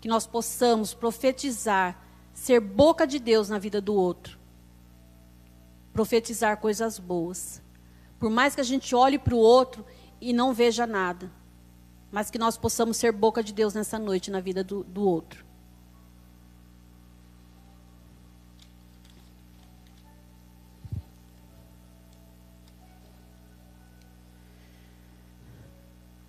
Que 0.00 0.08
nós 0.08 0.26
possamos 0.26 0.94
profetizar, 0.94 2.00
ser 2.32 2.60
boca 2.60 3.06
de 3.06 3.18
Deus 3.18 3.48
na 3.48 3.58
vida 3.58 3.80
do 3.80 3.94
outro. 3.94 4.38
Profetizar 5.92 6.56
coisas 6.58 6.98
boas. 6.98 7.60
Por 8.18 8.30
mais 8.30 8.54
que 8.54 8.60
a 8.60 8.64
gente 8.64 8.94
olhe 8.94 9.18
para 9.18 9.34
o 9.34 9.38
outro 9.38 9.84
e 10.20 10.32
não 10.32 10.54
veja 10.54 10.86
nada 10.86 11.30
mas 12.12 12.30
que 12.30 12.38
nós 12.38 12.58
possamos 12.58 12.98
ser 12.98 13.10
boca 13.10 13.42
de 13.42 13.54
Deus 13.54 13.72
nessa 13.72 13.98
noite 13.98 14.30
na 14.30 14.38
vida 14.38 14.62
do, 14.62 14.84
do 14.84 15.02
outro. 15.02 15.46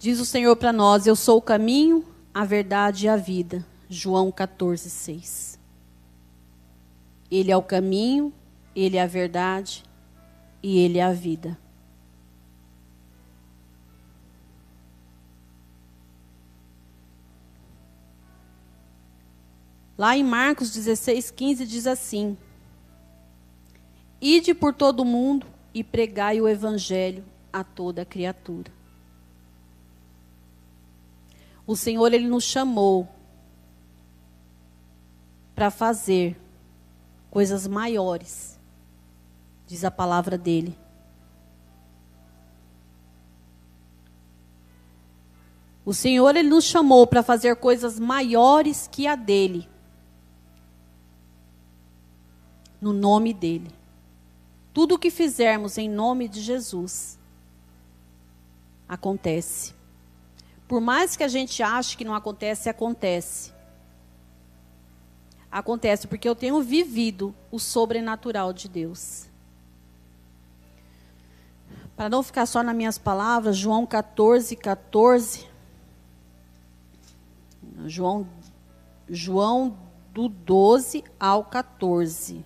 Diz 0.04 0.20
o 0.20 0.26
Senhor 0.26 0.58
para 0.58 0.74
nós: 0.74 1.08
Eu 1.08 1.16
sou 1.16 1.38
o 1.38 1.42
caminho, 1.42 2.04
a 2.34 2.44
verdade 2.44 3.06
e 3.06 3.08
a 3.08 3.16
vida. 3.16 3.66
João 3.88 4.34
14, 4.34 4.89
6. 4.89 5.58
Ele 7.32 7.50
é 7.50 7.56
o 7.56 7.62
caminho, 7.62 8.34
ele 8.76 8.98
é 8.98 9.02
a 9.02 9.08
verdade 9.08 9.82
e 10.62 10.78
ele 10.78 10.98
é 10.98 11.04
a 11.04 11.13
vida. 11.13 11.58
Lá 19.98 20.18
em 20.18 20.24
Marcos 20.26 20.74
16, 20.74 21.32
15 21.32 21.66
diz 21.66 21.88
assim: 21.88 22.38
Ide 24.20 24.54
por 24.54 24.74
todo 24.74 25.00
o 25.00 25.06
mundo 25.06 25.48
e 25.74 25.82
pregai 25.82 26.42
o 26.42 26.50
evangelho 26.50 27.24
a 27.54 27.63
toda 27.63 28.04
criatura. 28.04 28.83
O 31.65 31.76
Senhor 31.76 32.13
ele 32.13 32.28
nos 32.28 32.43
chamou 32.43 33.08
para 35.56 35.69
fazer 35.71 36.38
coisas 37.30 37.67
maiores, 37.67 38.60
diz 39.65 39.84
a 39.84 39.91
palavra 39.91 40.38
dele. 40.38 40.78
O 45.86 45.93
Senhor 45.93 46.36
ele 46.36 46.49
nos 46.49 46.65
chamou 46.65 47.06
para 47.06 47.21
fazer 47.21 47.56
coisas 47.58 47.99
maiores 47.99 48.88
que 48.88 49.06
a 49.06 49.15
dele. 49.15 49.67
no 52.84 52.91
nome 52.91 53.34
dele. 53.34 53.71
Tudo 54.73 54.95
o 54.95 54.99
que 54.99 55.10
fizermos 55.10 55.78
em 55.78 55.89
nome 55.89 56.28
de 56.28 56.41
Jesus 56.41 57.17
acontece. 58.88 59.73
Por 60.73 60.81
mais 60.81 61.15
que 61.15 61.23
a 61.23 61.27
gente 61.27 61.62
ache 61.62 61.95
que 61.95 62.03
não 62.03 62.15
acontece, 62.15 62.67
acontece. 62.67 63.53
Acontece 65.51 66.07
porque 66.07 66.27
eu 66.27 66.33
tenho 66.33 66.59
vivido 66.63 67.36
o 67.51 67.59
sobrenatural 67.59 68.51
de 68.51 68.67
Deus. 68.67 69.27
Para 71.95 72.09
não 72.09 72.24
ficar 72.24 72.47
só 72.47 72.63
nas 72.63 72.76
minhas 72.76 72.97
palavras, 72.97 73.55
João 73.55 73.86
14, 73.86 74.55
14. 74.55 75.47
João, 77.86 78.28
João 79.07 79.78
do 80.11 80.28
12 80.28 81.03
ao 81.19 81.45
14. 81.45 82.43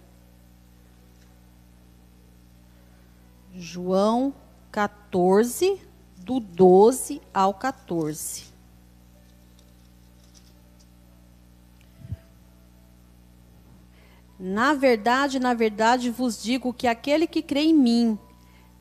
João 3.56 4.36
14, 4.70 5.87
do 6.28 6.42
12 6.42 7.22
ao 7.34 7.54
14. 7.54 8.48
Na 14.38 14.74
verdade, 14.74 15.40
na 15.40 15.54
verdade 15.54 16.10
vos 16.10 16.44
digo 16.44 16.74
que 16.74 16.86
aquele 16.86 17.26
que 17.26 17.42
crê 17.42 17.62
em 17.62 17.74
mim 17.74 18.20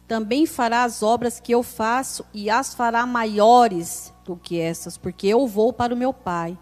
também 0.08 0.44
fará 0.44 0.82
as 0.82 1.04
obras 1.04 1.38
que 1.38 1.52
eu 1.52 1.62
faço 1.62 2.26
e 2.34 2.50
as 2.50 2.74
fará 2.74 3.06
maiores 3.06 4.12
do 4.24 4.36
que 4.36 4.58
essas, 4.58 4.98
porque 4.98 5.28
eu 5.28 5.46
vou 5.46 5.72
para 5.72 5.94
o 5.94 5.96
meu 5.96 6.12
Pai. 6.12 6.58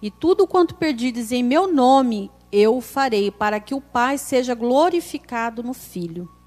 E 0.00 0.10
tudo 0.10 0.46
quanto 0.46 0.74
perdides 0.74 1.32
em 1.32 1.42
meu 1.42 1.70
nome, 1.70 2.30
eu 2.50 2.80
farei, 2.80 3.30
para 3.30 3.60
que 3.60 3.74
o 3.74 3.80
Pai 3.80 4.16
seja 4.16 4.54
glorificado 4.54 5.62
no 5.62 5.74
Filho. 5.74 6.37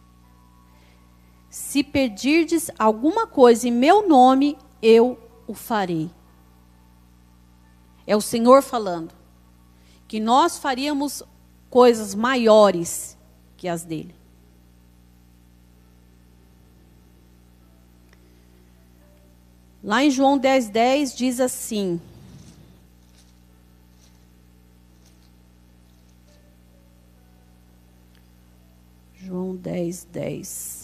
Se 1.51 1.83
pedirdes 1.83 2.71
alguma 2.79 3.27
coisa 3.27 3.67
em 3.67 3.71
meu 3.71 4.07
nome, 4.07 4.57
eu 4.81 5.19
o 5.45 5.53
farei. 5.53 6.09
É 8.07 8.15
o 8.15 8.21
Senhor 8.21 8.63
falando 8.63 9.13
que 10.07 10.17
nós 10.17 10.57
faríamos 10.57 11.21
coisas 11.69 12.15
maiores 12.15 13.17
que 13.57 13.67
as 13.67 13.83
dele. 13.83 14.15
Lá 19.83 20.05
em 20.05 20.09
João 20.09 20.39
10,10 20.39 20.71
10 20.71 21.15
diz 21.17 21.39
assim: 21.41 21.99
João 29.17 29.53
10, 29.55 30.05
10. 30.05 30.80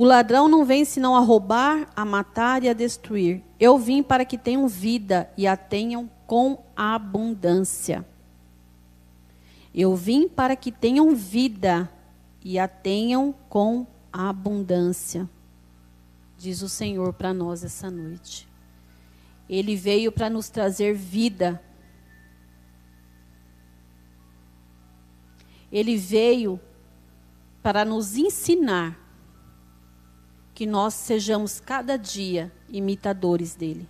O 0.00 0.04
ladrão 0.06 0.48
não 0.48 0.64
vem 0.64 0.82
senão 0.82 1.14
a 1.14 1.20
roubar, 1.20 1.86
a 1.94 2.06
matar 2.06 2.64
e 2.64 2.70
a 2.70 2.72
destruir. 2.72 3.44
Eu 3.58 3.76
vim 3.76 4.02
para 4.02 4.24
que 4.24 4.38
tenham 4.38 4.66
vida 4.66 5.30
e 5.36 5.46
a 5.46 5.58
tenham 5.58 6.10
com 6.26 6.64
abundância. 6.74 8.02
Eu 9.74 9.94
vim 9.94 10.26
para 10.26 10.56
que 10.56 10.72
tenham 10.72 11.14
vida 11.14 11.92
e 12.42 12.58
a 12.58 12.66
tenham 12.66 13.34
com 13.50 13.86
abundância, 14.10 15.28
diz 16.38 16.62
o 16.62 16.68
Senhor 16.70 17.12
para 17.12 17.34
nós 17.34 17.62
essa 17.62 17.90
noite. 17.90 18.48
Ele 19.50 19.76
veio 19.76 20.10
para 20.10 20.30
nos 20.30 20.48
trazer 20.48 20.94
vida. 20.94 21.62
Ele 25.70 25.98
veio 25.98 26.58
para 27.62 27.84
nos 27.84 28.16
ensinar 28.16 28.99
que 30.60 30.66
nós 30.66 30.92
sejamos 30.92 31.58
cada 31.58 31.96
dia 31.96 32.52
imitadores 32.68 33.54
dele. 33.54 33.88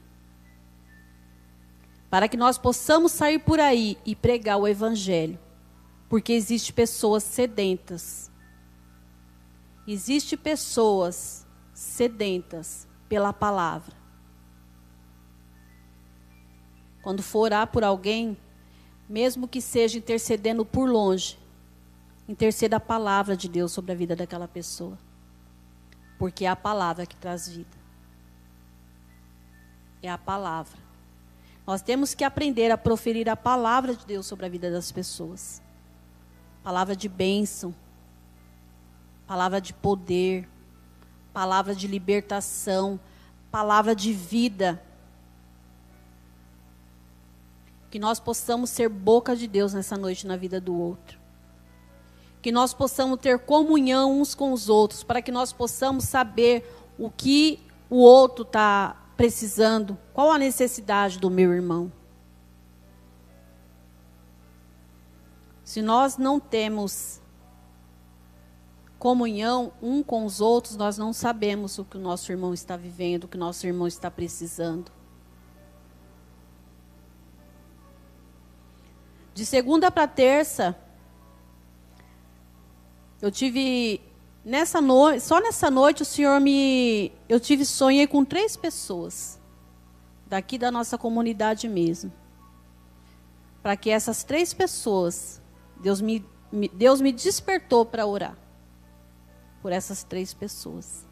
Para 2.09 2.29
que 2.29 2.37
nós 2.37 2.59
possamos 2.59 3.11
sair 3.11 3.41
por 3.41 3.59
aí 3.59 3.99
e 4.07 4.14
pregar 4.14 4.57
o 4.57 4.68
evangelho. 4.68 5.37
Porque 6.09 6.33
existem 6.33 6.73
pessoas 6.73 7.25
sedentas 7.25 8.31
Existe 9.85 10.37
pessoas 10.37 11.45
sedentas 11.75 12.87
pela 13.09 13.33
palavra. 13.33 13.97
Quando 17.03 17.21
for 17.21 17.41
orar 17.41 17.66
por 17.66 17.83
alguém, 17.83 18.39
mesmo 19.09 19.49
que 19.49 19.61
seja 19.61 19.99
intercedendo 19.99 20.64
por 20.64 20.89
longe, 20.89 21.37
interceda 22.29 22.77
a 22.77 22.81
palavra 22.81 23.37
de 23.37 23.49
Deus 23.49 23.73
sobre 23.73 23.91
a 23.91 23.97
vida 23.97 24.14
daquela 24.14 24.47
pessoa. 24.47 24.97
Porque 26.21 26.45
é 26.45 26.49
a 26.49 26.55
palavra 26.55 27.07
que 27.07 27.16
traz 27.16 27.49
vida. 27.49 27.79
É 30.03 30.11
a 30.11 30.18
palavra. 30.18 30.79
Nós 31.66 31.81
temos 31.81 32.12
que 32.12 32.25
aprender 32.25 32.71
a 32.71 32.77
proferir 32.77 33.27
a 33.27 33.35
palavra 33.35 33.97
de 33.97 34.05
Deus 34.05 34.27
sobre 34.27 34.45
a 34.45 34.49
vida 34.51 34.71
das 34.71 34.93
pessoas. 34.93 35.62
Palavra 36.62 36.95
de 36.95 37.09
bênção, 37.09 37.75
palavra 39.27 39.62
de 39.62 39.73
poder, 39.73 40.47
palavra 41.33 41.75
de 41.75 41.87
libertação, 41.87 43.01
palavra 43.51 43.97
de 43.97 44.12
vida. 44.12 44.79
Que 47.91 47.99
nós 47.99 48.21
possamos 48.21 48.68
ser 48.68 48.91
boca 48.91 49.35
de 49.35 49.49
Deus 49.49 49.73
nessa 49.73 49.97
noite 49.97 50.27
na 50.27 50.37
vida 50.37 50.61
do 50.61 50.75
outro. 50.75 51.20
Que 52.43 52.51
nós 52.51 52.72
possamos 52.72 53.18
ter 53.20 53.38
comunhão 53.41 54.20
uns 54.20 54.34
com 54.34 54.53
os 54.53 54.68
outros, 54.68 55.03
para 55.03 55.20
que 55.20 55.30
nós 55.30 55.53
possamos 55.53 56.05
saber 56.05 56.64
o 56.99 57.11
que 57.11 57.61
o 57.88 57.97
outro 57.99 58.43
está 58.43 58.97
precisando, 59.16 59.99
qual 60.14 60.30
a 60.32 60.38
necessidade 60.38 61.18
do 61.18 61.28
meu 61.28 61.53
irmão. 61.53 61.93
Se 65.62 65.82
nós 65.82 66.16
não 66.16 66.41
temos 66.41 67.20
comunhão 68.99 69.72
um 69.80 70.03
com 70.03 70.26
os 70.26 70.41
outros, 70.41 70.76
nós 70.76 70.99
não 70.99 71.12
sabemos 71.12 71.78
o 71.78 71.84
que 71.84 71.97
o 71.97 72.01
nosso 72.01 72.30
irmão 72.30 72.53
está 72.53 72.76
vivendo, 72.76 73.24
o 73.24 73.28
que 73.28 73.36
o 73.36 73.41
nosso 73.41 73.66
irmão 73.66 73.86
está 73.86 74.11
precisando. 74.11 74.93
De 79.32 79.47
segunda 79.47 79.91
para 79.91 80.07
terça, 80.07 80.76
eu 83.21 83.31
tive 83.31 84.01
nessa 84.45 84.81
noite, 84.81 85.21
só 85.23 85.41
nessa 85.41 85.71
noite 85.71 86.03
o 86.03 86.05
Senhor 86.05 86.41
me, 86.41 87.12
eu 87.29 87.39
tive 87.39 87.64
sonhei 87.64 88.07
com 88.07 88.25
três 88.25 88.57
pessoas 88.57 89.39
daqui 90.27 90.57
da 90.57 90.71
nossa 90.71 90.97
comunidade 90.97 91.68
mesmo, 91.68 92.12
para 93.62 93.77
que 93.77 93.91
essas 93.91 94.25
três 94.25 94.55
pessoas 94.55 95.41
Deus 95.81 96.01
me, 96.01 96.25
Deus 96.73 97.01
me 97.01 97.12
despertou 97.12 97.85
para 97.85 98.07
orar 98.07 98.37
por 99.61 99.73
essas 99.73 100.03
três 100.03 100.33
pessoas. 100.33 101.07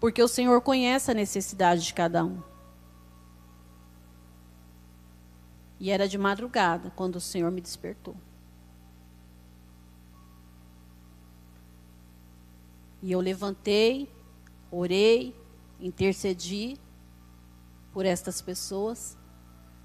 Porque 0.00 0.22
o 0.22 0.28
Senhor 0.28 0.60
conhece 0.60 1.10
a 1.10 1.14
necessidade 1.14 1.82
de 1.82 1.94
cada 1.94 2.24
um. 2.24 2.53
E 5.78 5.90
era 5.90 6.08
de 6.08 6.16
madrugada 6.16 6.90
quando 6.94 7.16
o 7.16 7.20
Senhor 7.20 7.50
me 7.50 7.60
despertou. 7.60 8.16
E 13.02 13.12
eu 13.12 13.20
levantei, 13.20 14.08
orei, 14.70 15.36
intercedi 15.78 16.78
por 17.92 18.06
estas 18.06 18.40
pessoas. 18.40 19.16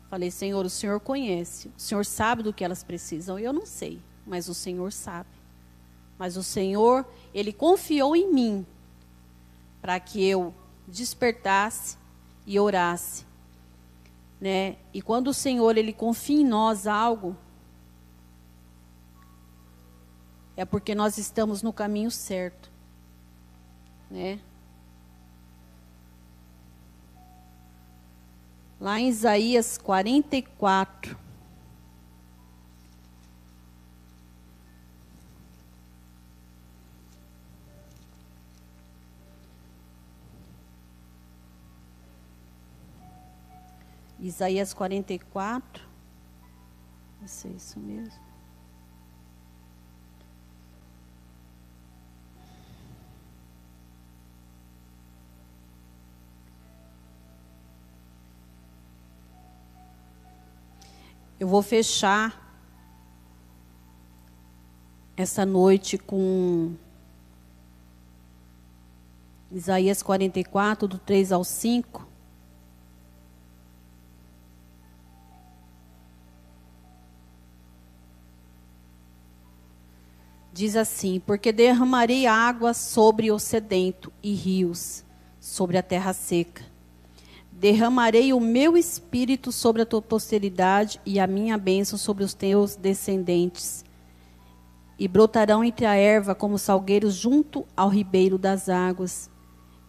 Falei, 0.10 0.32
Senhor, 0.32 0.66
o 0.66 0.70
Senhor 0.70 1.00
conhece, 1.00 1.68
o 1.78 1.80
Senhor 1.80 2.06
sabe 2.06 2.44
do 2.44 2.54
que 2.54 2.64
elas 2.64 2.84
precisam, 2.84 3.38
e 3.38 3.44
eu 3.44 3.54
não 3.54 3.66
sei 3.66 4.02
mas 4.30 4.48
o 4.48 4.54
Senhor 4.54 4.94
sabe. 4.94 5.30
Mas 6.18 6.38
o 6.38 6.44
Senhor, 6.44 7.06
Ele 7.34 7.52
confiou 7.52 8.16
em 8.16 8.32
mim 8.32 8.66
para 9.82 10.00
que 10.00 10.24
eu 10.24 10.54
despertasse 10.88 11.98
e 12.46 12.60
orasse. 12.60 13.26
Né? 14.40 14.78
E 14.94 15.02
quando 15.02 15.28
o 15.28 15.34
Senhor 15.34 15.78
ele 15.78 15.92
confia 15.92 16.42
em 16.42 16.46
nós 16.46 16.88
algo, 16.88 17.36
é 20.56 20.66
porque 20.66 20.94
nós 20.94 21.18
estamos 21.18 21.62
no 21.62 21.72
caminho 21.72 22.12
certo, 22.12 22.70
né? 24.12 24.40
Lá 28.80 29.00
em 29.00 29.10
Isaías 29.10 29.78
44, 29.78 31.18
Isaías 44.30 44.76
44. 44.76 45.84
Não 47.20 47.28
sei 47.28 47.52
isso 47.52 47.80
mesmo. 47.80 48.30
Eu 61.40 61.48
vou 61.48 61.64
fechar 61.64 62.48
essa 65.18 65.44
noite 65.44 65.98
com 65.98 66.76
Isaías 69.52 70.04
44, 70.04 70.88
do 70.88 71.00
3 71.00 71.32
ao 71.32 71.44
5. 71.44 72.09
Diz 80.60 80.76
assim: 80.76 81.22
Porque 81.26 81.54
derramarei 81.54 82.28
água 82.28 82.74
sobre 82.74 83.32
o 83.32 83.40
sedento 83.40 84.12
e 84.22 84.34
rios 84.34 85.06
sobre 85.40 85.78
a 85.78 85.82
terra 85.82 86.12
seca. 86.12 86.64
Derramarei 87.50 88.34
o 88.34 88.42
meu 88.42 88.76
espírito 88.76 89.54
sobre 89.54 89.82
a 89.82 89.86
tua 89.86 90.02
posteridade 90.02 91.00
e 91.06 91.18
a 91.18 91.26
minha 91.26 91.58
bênção 91.58 91.98
sobre 91.98 92.26
os 92.26 92.34
teus 92.34 92.76
descendentes. 92.76 93.86
E 94.98 95.08
brotarão 95.08 95.64
entre 95.64 95.86
a 95.86 95.96
erva 95.96 96.36
como 96.36 96.58
salgueiros 96.58 97.16
junto 97.16 97.66
ao 97.76 97.88
ribeiro 97.88 98.38
das 98.38 98.68
águas. 98.68 99.30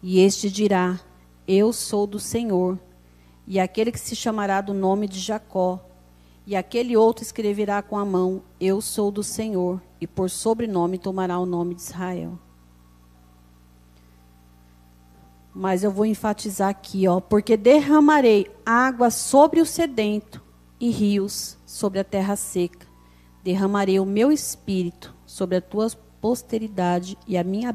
E 0.01 0.21
este 0.21 0.49
dirá: 0.49 1.01
Eu 1.49 1.73
sou 1.73 2.07
do 2.07 2.21
Senhor. 2.21 2.79
E 3.45 3.59
aquele 3.59 3.91
que 3.91 3.99
se 3.99 4.15
chamará 4.15 4.61
do 4.61 4.73
nome 4.73 5.09
de 5.09 5.19
Jacó. 5.19 5.85
E 6.47 6.55
aquele 6.55 6.97
outro 6.97 7.25
escreverá 7.25 7.83
com 7.83 7.99
a 7.99 8.05
mão: 8.05 8.43
Eu 8.61 8.81
sou 8.81 9.11
do 9.11 9.25
Senhor 9.25 9.81
e 10.01 10.07
por 10.07 10.31
sobrenome 10.31 10.99
tomará 10.99 11.39
o 11.39 11.47
nome 11.47 11.75
de 11.75 11.83
Israel. 11.83 12.39
Mas 15.55 15.83
eu 15.83 15.91
vou 15.91 16.07
enfatizar 16.07 16.69
aqui, 16.69 17.07
ó, 17.07 17.21
porque 17.21 17.57
derramarei 17.57 18.51
água 18.65 19.11
sobre 19.11 19.61
o 19.61 19.67
sedento 19.67 20.43
e 20.79 20.91
rios 20.91 21.59
sobre 21.67 21.99
a 21.99 22.05
terra 22.05 22.37
seca. 22.37 22.87
Derramarei 23.43 23.99
o 23.99 24.07
meu 24.07 24.31
espírito 24.31 25.15
sobre 25.27 25.57
a 25.57 25.61
tua 25.61 25.89
posteridade 26.21 27.19
e 27.27 27.37
a 27.37 27.43
minha, 27.43 27.75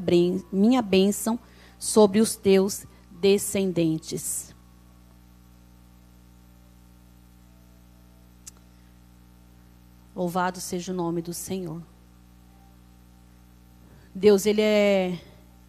minha 0.51 0.81
bênção 0.81 1.37
sobre 1.77 2.19
os 2.19 2.35
teus 2.35 2.85
descendentes. 3.11 4.55
Louvado 10.15 10.61
seja 10.61 10.93
o 10.93 10.95
nome 10.95 11.21
do 11.21 11.33
Senhor. 11.33 11.81
Deus, 14.15 14.45
ele 14.45 14.61
é 14.61 15.19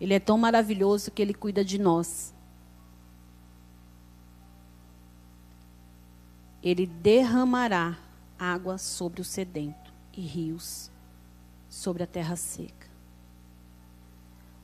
ele 0.01 0.15
é 0.15 0.21
tão 0.21 0.39
maravilhoso 0.39 1.11
que 1.11 1.21
ele 1.21 1.35
cuida 1.35 1.65
de 1.65 1.79
nós. 1.79 2.33
Ele 6.63 6.87
derramará 6.87 7.99
água 8.39 8.79
sobre 8.79 9.21
o 9.21 9.25
sedento 9.25 9.93
e 10.13 10.21
rios 10.21 10.91
sobre 11.69 12.05
a 12.05 12.07
terra 12.07 12.37
seca. 12.37 12.87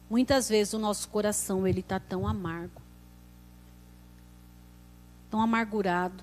Muitas 0.09 0.49
vezes 0.49 0.75
o 0.75 0.79
nosso 0.79 1.09
coração 1.09 1.67
ele 1.67 1.81
está 1.81 1.99
tão 1.99 2.29
amargo, 2.29 2.81
tão 5.29 5.41
amargurado. 5.41 6.23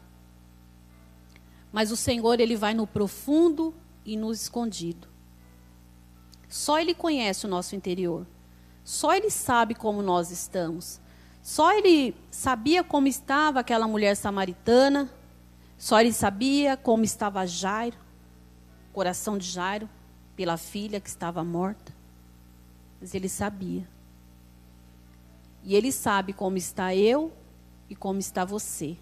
Mas 1.73 1.91
o 1.91 1.97
Senhor 1.97 2.39
ele 2.39 2.55
vai 2.55 2.73
no 2.73 2.87
profundo 2.87 3.73
e 4.05 4.15
no 4.15 4.31
escondido. 4.31 5.08
Só 6.49 6.79
Ele 6.79 6.95
conhece 6.95 7.45
o 7.45 7.49
nosso 7.49 7.75
interior. 7.75 8.25
Só 8.83 9.13
Ele 9.13 9.29
sabe 9.29 9.75
como 9.75 10.01
nós 10.01 10.31
estamos. 10.31 10.99
Só 11.43 11.71
Ele 11.71 12.15
sabia 12.31 12.83
como 12.83 13.07
estava 13.07 13.59
aquela 13.59 13.87
mulher 13.87 14.15
samaritana. 14.15 15.07
Só 15.77 16.01
Ele 16.01 16.11
sabia 16.11 16.75
como 16.75 17.03
estava 17.03 17.45
Jairo, 17.45 17.97
coração 18.91 19.37
de 19.37 19.45
Jairo, 19.45 19.87
pela 20.35 20.57
filha 20.57 20.99
que 20.99 21.07
estava 21.07 21.43
morta. 21.43 21.93
Mas 22.99 23.13
Ele 23.13 23.29
sabia. 23.29 23.87
E 25.63 25.75
Ele 25.75 25.91
sabe 25.91 26.33
como 26.33 26.57
está 26.57 26.95
eu 26.95 27.31
e 27.87 27.95
como 27.95 28.19
está 28.19 28.43
você. 28.43 28.97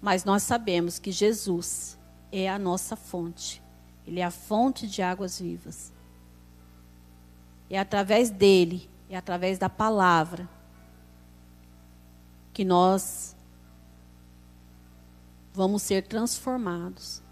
Mas 0.00 0.24
nós 0.24 0.42
sabemos 0.42 0.98
que 0.98 1.10
Jesus 1.10 1.98
é 2.30 2.48
a 2.48 2.58
nossa 2.58 2.94
fonte. 2.94 3.62
Ele 4.08 4.20
é 4.20 4.24
a 4.24 4.30
fonte 4.30 4.86
de 4.88 5.02
águas 5.02 5.38
vivas. 5.38 5.92
É 7.68 7.78
através 7.78 8.30
dele, 8.30 8.88
é 9.10 9.16
através 9.18 9.58
da 9.58 9.68
palavra 9.68 10.48
que 12.54 12.64
nós 12.64 13.36
vamos 15.52 15.82
ser 15.82 16.06
transformados. 16.06 17.22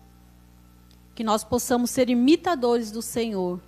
Que 1.14 1.24
nós 1.24 1.42
possamos 1.42 1.90
ser 1.90 2.10
imitadores 2.10 2.90
do 2.90 3.00
Senhor 3.00 3.58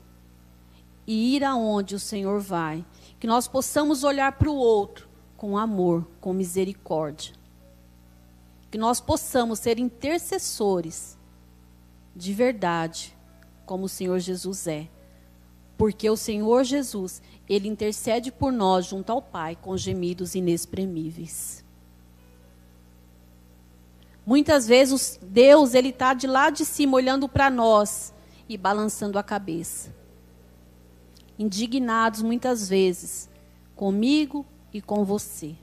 e 1.07 1.35
ir 1.35 1.43
aonde 1.43 1.95
o 1.95 1.99
Senhor 1.99 2.39
vai. 2.41 2.85
Que 3.19 3.27
nós 3.27 3.49
possamos 3.49 4.05
olhar 4.05 4.33
para 4.33 4.51
o 4.51 4.55
outro 4.55 5.09
com 5.35 5.57
amor, 5.57 6.07
com 6.21 6.35
misericórdia. 6.35 7.35
Que 8.71 8.77
nós 8.77 9.01
possamos 9.01 9.61
ser 9.61 9.79
intercessores 9.79 11.18
de 12.19 12.35
verdade, 12.35 13.17
como 13.65 13.85
o 13.85 13.89
Senhor 13.89 14.19
Jesus 14.19 14.67
é. 14.67 14.89
Porque 15.77 16.11
o 16.11 16.17
Senhor 16.17 16.65
Jesus, 16.65 17.23
ele 17.49 17.69
intercede 17.69 18.33
por 18.33 18.53
nós 18.53 18.87
junto 18.87 19.13
ao 19.13 19.23
Pai 19.23 19.55
com 19.55 19.77
gemidos 19.77 20.35
inexprimíveis. 20.35 21.65
Muitas 24.27 24.67
vezes 24.67 25.19
Deus 25.23 25.75
ele 25.75 25.91
está 25.91 26.13
de 26.13 26.27
lá 26.27 26.51
de 26.51 26.65
cima 26.65 26.97
olhando 26.97 27.29
para 27.29 27.49
nós 27.49 28.13
e 28.49 28.59
balançando 28.59 29.17
a 29.17 29.23
cabeça. 29.23 29.95
Indignados 31.39 32.21
muitas 32.21 32.69
vezes 32.69 33.31
comigo 33.77 34.45
e 34.73 34.83
com 34.83 35.05
você. 35.05 35.55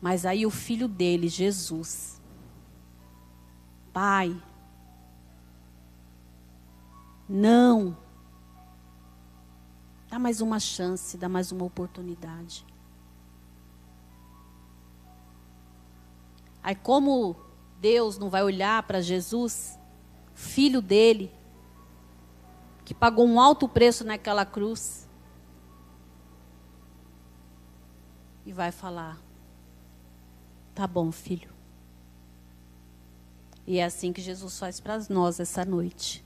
Mas 0.00 0.24
aí 0.24 0.46
o 0.46 0.50
filho 0.50 0.88
dele, 0.88 1.28
Jesus, 1.28 2.19
Pai, 3.92 4.40
não. 7.28 7.96
Dá 10.08 10.18
mais 10.18 10.40
uma 10.40 10.58
chance, 10.58 11.16
dá 11.16 11.28
mais 11.28 11.52
uma 11.52 11.64
oportunidade. 11.64 12.66
Aí, 16.62 16.74
como 16.74 17.36
Deus 17.80 18.18
não 18.18 18.28
vai 18.28 18.42
olhar 18.42 18.82
para 18.82 19.00
Jesus, 19.00 19.78
filho 20.34 20.82
dele, 20.82 21.32
que 22.84 22.92
pagou 22.92 23.26
um 23.26 23.40
alto 23.40 23.68
preço 23.68 24.04
naquela 24.04 24.44
cruz, 24.44 25.08
e 28.44 28.52
vai 28.52 28.72
falar: 28.72 29.18
Tá 30.74 30.86
bom, 30.86 31.12
filho. 31.12 31.59
E 33.70 33.78
é 33.78 33.84
assim 33.84 34.12
que 34.12 34.20
Jesus 34.20 34.58
faz 34.58 34.80
para 34.80 34.98
nós 35.08 35.38
essa 35.38 35.64
noite. 35.64 36.24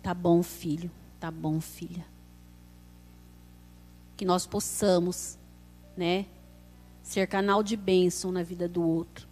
Tá 0.00 0.14
bom, 0.14 0.40
filho. 0.40 0.88
Tá 1.18 1.28
bom, 1.28 1.60
filha. 1.60 2.06
Que 4.16 4.24
nós 4.24 4.46
possamos, 4.46 5.36
né, 5.96 6.26
ser 7.02 7.26
canal 7.26 7.64
de 7.64 7.76
bênção 7.76 8.30
na 8.30 8.44
vida 8.44 8.68
do 8.68 8.80
outro. 8.80 9.26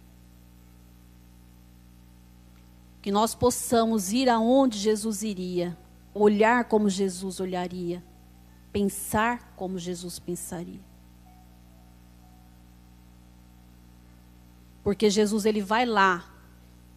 Que 3.01 3.13
nós 3.13 3.33
possamos 3.33 4.11
ir 4.11 4.27
aonde 4.27 4.77
Jesus 4.77 5.23
iria, 5.23 5.77
olhar 6.13 6.65
como 6.65 6.89
Jesus 6.89 7.39
olharia, 7.39 8.03
pensar 8.73 9.53
como 9.55 9.79
Jesus 9.79 10.19
pensaria. 10.19 10.81
Porque 14.85 15.09
Jesus 15.09 15.47
ele 15.47 15.61
vai 15.61 15.83
lá 15.83 16.31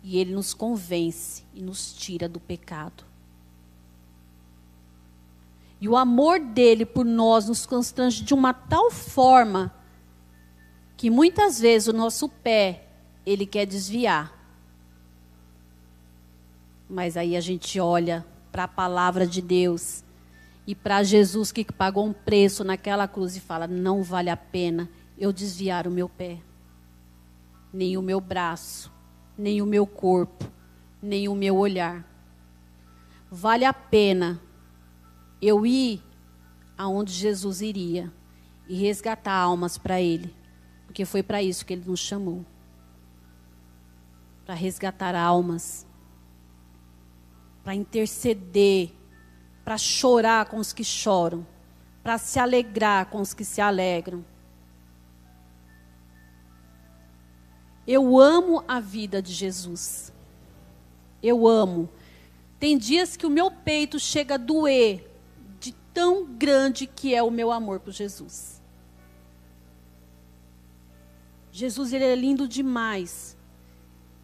e 0.02 0.18
ele 0.18 0.34
nos 0.34 0.52
convence 0.52 1.42
e 1.54 1.62
nos 1.62 1.94
tira 1.94 2.28
do 2.28 2.38
pecado. 2.38 3.02
E 5.80 5.88
o 5.88 5.96
amor 5.96 6.38
dele 6.38 6.84
por 6.84 7.06
nós 7.06 7.48
nos 7.48 7.64
constrange 7.64 8.22
de 8.22 8.34
uma 8.34 8.52
tal 8.52 8.90
forma 8.90 9.74
que 10.98 11.08
muitas 11.08 11.58
vezes 11.58 11.88
o 11.88 11.94
nosso 11.94 12.28
pé 12.28 12.88
ele 13.24 13.46
quer 13.46 13.64
desviar. 13.64 14.38
Mas 16.90 17.16
aí 17.16 17.34
a 17.38 17.40
gente 17.40 17.80
olha 17.80 18.22
para 18.52 18.64
a 18.64 18.68
palavra 18.68 19.26
de 19.26 19.40
Deus 19.40 20.04
e 20.66 20.74
para 20.74 21.02
Jesus 21.02 21.50
que 21.50 21.64
pagou 21.64 22.04
um 22.04 22.12
preço 22.12 22.62
naquela 22.62 23.08
cruz 23.08 23.34
e 23.34 23.40
fala: 23.40 23.66
não 23.66 24.02
vale 24.02 24.28
a 24.28 24.36
pena 24.36 24.90
eu 25.16 25.32
desviar 25.32 25.86
o 25.86 25.90
meu 25.90 26.06
pé 26.06 26.40
nem 27.72 27.96
o 27.96 28.02
meu 28.02 28.20
braço, 28.20 28.92
nem 29.36 29.62
o 29.62 29.66
meu 29.66 29.86
corpo, 29.86 30.50
nem 31.02 31.28
o 31.28 31.34
meu 31.34 31.56
olhar. 31.56 32.06
Vale 33.30 33.64
a 33.64 33.72
pena 33.72 34.40
eu 35.40 35.66
ir 35.66 36.02
aonde 36.76 37.12
Jesus 37.12 37.60
iria 37.60 38.12
e 38.68 38.74
resgatar 38.76 39.34
almas 39.34 39.78
para 39.78 40.00
Ele, 40.00 40.34
porque 40.86 41.04
foi 41.04 41.22
para 41.22 41.42
isso 41.42 41.64
que 41.64 41.72
Ele 41.72 41.84
nos 41.86 42.00
chamou 42.00 42.44
para 44.48 44.54
resgatar 44.54 45.14
almas, 45.14 45.86
para 47.62 47.74
interceder, 47.74 48.90
para 49.62 49.76
chorar 49.76 50.46
com 50.46 50.56
os 50.56 50.72
que 50.72 50.82
choram, 50.82 51.46
para 52.02 52.16
se 52.16 52.38
alegrar 52.38 53.10
com 53.10 53.20
os 53.20 53.34
que 53.34 53.44
se 53.44 53.60
alegram. 53.60 54.24
Eu 57.88 58.20
amo 58.20 58.62
a 58.68 58.80
vida 58.80 59.22
de 59.22 59.32
Jesus. 59.32 60.12
Eu 61.22 61.48
amo. 61.48 61.88
Tem 62.60 62.76
dias 62.76 63.16
que 63.16 63.24
o 63.24 63.30
meu 63.30 63.50
peito 63.50 63.98
chega 63.98 64.34
a 64.34 64.36
doer 64.36 65.10
de 65.58 65.72
tão 65.94 66.26
grande 66.26 66.86
que 66.86 67.14
é 67.14 67.22
o 67.22 67.30
meu 67.30 67.50
amor 67.50 67.80
por 67.80 67.90
Jesus. 67.90 68.60
Jesus 71.50 71.94
ele 71.94 72.04
é 72.04 72.14
lindo 72.14 72.46
demais. 72.46 73.34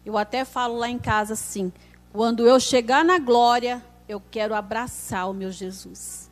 Eu 0.05 0.15
até 0.15 0.45
falo 0.45 0.77
lá 0.77 0.87
em 0.87 0.99
casa 0.99 1.33
assim: 1.33 1.73
quando 2.13 2.45
eu 2.45 2.59
chegar 2.59 3.03
na 3.03 3.17
glória, 3.17 3.83
eu 4.07 4.21
quero 4.29 4.53
abraçar 4.53 5.27
o 5.27 5.33
meu 5.33 5.49
Jesus. 5.49 6.29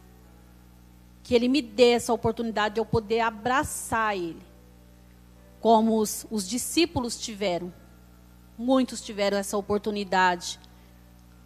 Que 1.24 1.34
ele 1.34 1.48
me 1.48 1.64
dê 1.64 1.94
essa 1.94 2.14
oportunidade 2.14 2.76
de 2.76 2.80
eu 2.80 2.86
poder 2.86 3.22
abraçar 3.22 4.16
ele 4.16 4.53
como 5.64 5.98
os, 5.98 6.28
os 6.30 6.46
discípulos 6.46 7.18
tiveram. 7.18 7.74
Muitos 8.58 9.00
tiveram 9.00 9.38
essa 9.38 9.56
oportunidade 9.56 10.60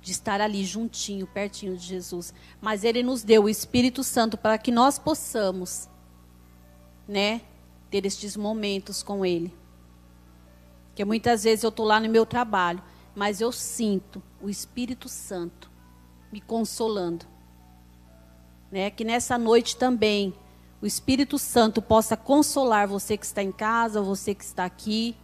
de 0.02 0.12
estar 0.12 0.42
ali 0.42 0.66
juntinho, 0.66 1.28
pertinho 1.28 1.78
de 1.78 1.86
Jesus. 1.86 2.34
Mas 2.60 2.84
Ele 2.84 3.04
nos 3.04 3.22
deu 3.22 3.44
o 3.44 3.50
Espírito 3.50 4.04
Santo 4.04 4.36
para 4.36 4.58
que 4.58 4.72
nós 4.72 4.98
possamos, 4.98 5.88
né, 7.08 7.42
ter 7.92 8.08
estes 8.08 8.36
momentos 8.36 9.04
com 9.04 9.24
Ele. 9.24 9.54
Porque 10.88 11.06
muitas 11.06 11.44
vezes 11.44 11.64
eu 11.64 11.70
estou 11.70 11.86
lá 11.86 12.00
no 12.00 12.10
meu 12.10 12.26
trabalho, 12.26 12.82
mas 13.14 13.40
eu 13.40 13.52
sinto 13.52 14.20
o 14.42 14.50
Espírito 14.50 15.08
Santo 15.08 15.70
me 16.32 16.42
consolando. 16.42 17.24
Né? 18.72 18.90
Que 18.90 19.04
nessa 19.04 19.38
noite 19.38 19.78
também 19.78 20.34
o 20.82 20.86
Espírito 20.86 21.38
Santo 21.38 21.82
possa 21.82 22.16
consolar 22.16 22.88
você 22.88 23.18
que 23.18 23.26
está 23.26 23.42
em 23.42 23.52
casa, 23.52 24.02
você 24.02 24.34
que 24.34 24.44
está 24.44 24.66
aqui. 24.66 25.16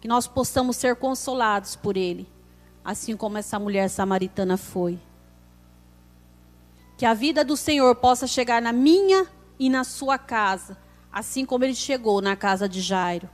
Que 0.00 0.08
nós 0.08 0.26
possamos 0.26 0.76
ser 0.76 0.96
consolados 0.96 1.76
por 1.76 1.96
Ele 1.96 2.28
assim 2.86 3.16
como 3.16 3.36
essa 3.36 3.58
mulher 3.58 3.90
samaritana 3.90 4.56
foi. 4.56 4.96
Que 6.96 7.04
a 7.04 7.12
vida 7.12 7.44
do 7.44 7.56
Senhor 7.56 7.96
possa 7.96 8.28
chegar 8.28 8.62
na 8.62 8.72
minha 8.72 9.26
e 9.58 9.68
na 9.68 9.82
sua 9.82 10.16
casa, 10.16 10.78
assim 11.12 11.44
como 11.44 11.64
ele 11.64 11.74
chegou 11.74 12.22
na 12.22 12.36
casa 12.36 12.68
de 12.68 12.80
Jairo. 12.80 13.28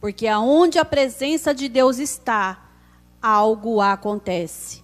Porque 0.00 0.28
aonde 0.28 0.78
a 0.78 0.84
presença 0.84 1.52
de 1.52 1.68
Deus 1.68 1.98
está, 1.98 2.70
algo 3.20 3.80
acontece. 3.80 4.81